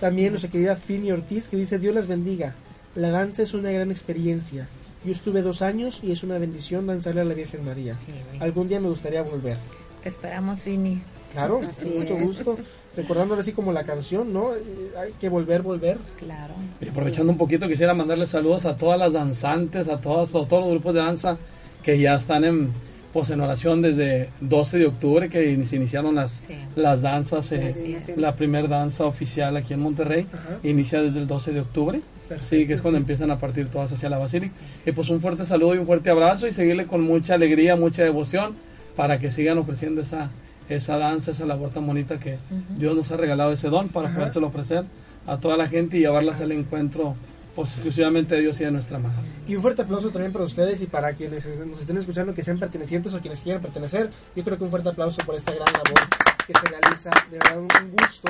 [0.00, 2.54] También nuestra querida Fini Ortiz, que dice, Dios las bendiga,
[2.94, 4.66] la danza es una gran experiencia.
[5.04, 7.96] Yo estuve dos años y es una bendición danzarle a la Virgen María.
[8.38, 9.56] Algún día me gustaría volver.
[10.02, 11.00] Te esperamos, Vini.
[11.32, 12.22] Claro, Así con mucho es.
[12.24, 12.58] gusto.
[12.96, 14.54] Recordándolo así como la canción, ¿no?
[14.54, 14.60] Eh,
[15.00, 15.96] Hay que volver, volver.
[16.18, 16.54] Claro.
[16.80, 20.62] Y aprovechando un poquito, quisiera mandarle saludos a todas las danzantes, a todas, a todos
[20.62, 21.38] los grupos de danza
[21.82, 22.70] que ya están en,
[23.12, 26.54] pues, en oración desde 12 de octubre, que se iniciaron las, Sí.
[26.76, 27.50] las danzas.
[27.52, 30.58] eh, la primera danza oficial aquí en Monterrey Ajá.
[30.62, 32.00] inicia desde el 12 de octubre.
[32.28, 32.56] Perfecto.
[32.56, 34.54] Sí, que es cuando empiezan a partir todas hacia la basílica.
[34.86, 38.04] Y pues un fuerte saludo y un fuerte abrazo y seguirle con mucha alegría, mucha
[38.04, 38.54] devoción
[38.96, 40.30] para que sigan ofreciendo esa,
[40.68, 42.38] esa danza, esa labor tan bonita que
[42.76, 44.18] Dios nos ha regalado ese don para Ajá.
[44.18, 44.84] podérselo ofrecer
[45.26, 47.14] a toda la gente y llevarlas al encuentro
[47.54, 49.16] pues exclusivamente de Dios y de nuestra madre.
[49.46, 52.58] Y un fuerte aplauso también para ustedes y para quienes nos estén escuchando que sean
[52.58, 54.10] pertenecientes o quienes quieran pertenecer.
[54.34, 56.08] Yo creo que un fuerte aplauso por esta gran labor
[56.46, 57.10] que se realiza.
[57.30, 58.28] De verdad, un gusto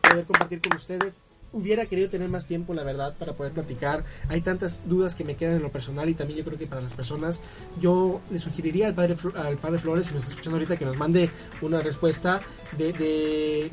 [0.00, 1.18] poder compartir con ustedes
[1.52, 4.04] hubiera querido tener más tiempo, la verdad, para poder platicar.
[4.28, 6.80] Hay tantas dudas que me quedan en lo personal y también yo creo que para
[6.80, 7.40] las personas,
[7.80, 10.96] yo le sugeriría al padre, al padre Flores, si nos está escuchando ahorita, que nos
[10.96, 11.30] mande
[11.60, 12.40] una respuesta
[12.78, 13.70] de, de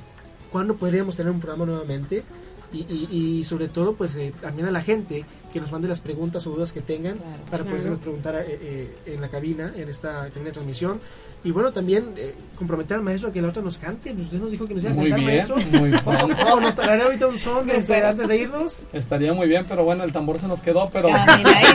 [0.52, 2.24] cuándo podríamos tener un programa nuevamente.
[2.72, 6.02] Y, y- y sobre todo, pues eh, también a la gente que nos mande las
[6.02, 7.44] preguntas o dudas que tengan Claro.
[7.50, 11.00] para podernos preguntar eh, eh, en la cabina, en esta cabina de transmisión.
[11.42, 14.12] Y bueno, también eh, comprometer al maestro a que la otra nos cante.
[14.12, 15.56] Pues usted nos dijo que nos iba a Muy cantar, bien, maestro.
[15.80, 16.02] muy bien.
[16.06, 18.82] Vamos, nos traerá ahorita un son este, antes de irnos.
[18.92, 21.08] Estaría muy bien, pero bueno, el tambor se nos quedó, pero...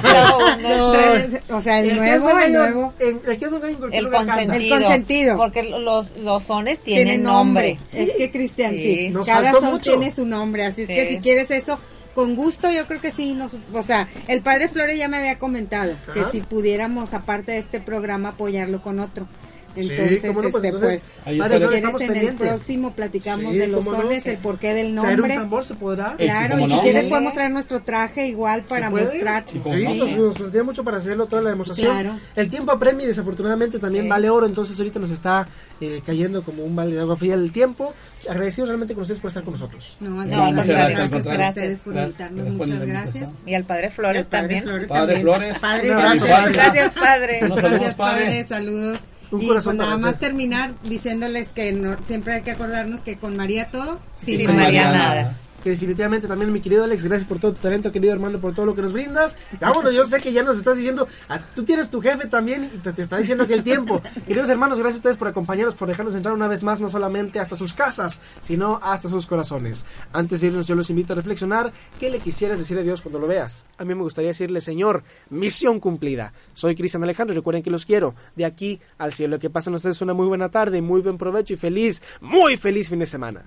[0.59, 1.41] Uno, tres.
[1.51, 2.93] O sea, el que nuevo, es el nuevo.
[2.99, 4.77] en- el que es en El consentido.
[4.77, 5.37] El consentido.
[5.37, 7.79] Porque los, los sones Tiene tienen nombre.
[7.79, 8.03] nombre.
[8.05, 8.83] Es que Cristian, Sí.
[8.97, 9.09] sí.
[9.11, 9.93] Nos Cada son mucho.
[9.93, 10.65] tiene su nombre.
[10.67, 10.95] Así es Sí.
[10.95, 11.79] que si quieres eso,
[12.15, 13.33] con gusto, yo creo que sí.
[13.33, 16.31] Nos, o sea, el padre Flores ya me había comentado que Ajá.
[16.31, 19.27] si pudiéramos, aparte de este programa, apoyarlo con otro.
[19.75, 22.49] Sí, Entonces, cómo no, pues, este, entonces, pues, Ahí Padre Flores, estamos en el pendientes.
[22.49, 24.11] próximo platicamos Sí, de los cómo no.
[24.11, 25.35] el porqué del Traer un nombre.
[25.35, 26.09] tambor se podrá.
[26.12, 26.83] Eh, sí, Claro, y si no.
[26.83, 29.45] quieres podemos traer nuestro traje igual para mostrar.
[29.51, 29.95] Sí, cómo Sí, no.
[29.95, 31.93] nos, nos faltaría mucho para hacerlo, toda la demostración.
[31.93, 32.18] Claro.
[32.37, 34.11] El tiempo apremia y desafortunadamente también Sí.
[34.11, 35.47] vale oro, entonces ahorita nos está
[35.81, 37.93] eh, cayendo como un balde de agua fría el tiempo.
[38.29, 39.97] Agradecidos realmente con ustedes por estar con nosotros.
[40.01, 41.49] No, No, al contrario, contrario, gracias, al a contrario.
[41.49, 42.07] ustedes por Gracias.
[42.09, 43.31] invitarnos, Gracias por la muchas gracias.
[43.45, 44.62] Y al padre Flores El padre también.
[44.64, 45.20] Flores Padre.
[45.20, 45.59] Flores.
[45.59, 46.93] Padre, Un abrazo, gracias.
[46.93, 47.41] padre.
[47.43, 48.45] Gracias, padre.
[48.45, 48.99] Saludos.
[49.35, 53.16] Un y corazón pues nada más terminar diciéndoles que no- siempre hay que acordarnos que
[53.16, 55.14] con María todo, sin, Sin María, María nada.
[55.22, 55.39] nada.
[55.65, 58.67] Que definitivamente también mi querido Alex, gracias por todo tu talento, querido hermano, por todo
[58.67, 59.35] lo que nos brindas.
[59.59, 62.77] Vámonos, yo sé que ya nos estás diciendo, ah, tú tienes tu jefe también y
[62.77, 64.03] te, te está diciendo que el tiempo.
[64.27, 67.41] Queridos hermanos, gracias a ustedes por acompañarnos, por dejarnos entrar una vez más, no solamente
[67.41, 69.87] hasta sus casas, sino hasta sus corazones.
[70.12, 73.19] Antes de irnos, yo los invito a reflexionar qué le quisieras decir a Dios cuando
[73.19, 73.65] lo veas.
[73.79, 76.35] A mí me gustaría decirle, Señor, misión cumplida.
[76.53, 78.15] Soy Cristian Alejandro recuerden que los quiero.
[78.37, 81.57] De aquí al cielo, que pasen ustedes una muy buena tarde, muy buen provecho y
[81.57, 83.47] feliz, muy feliz fin de semana.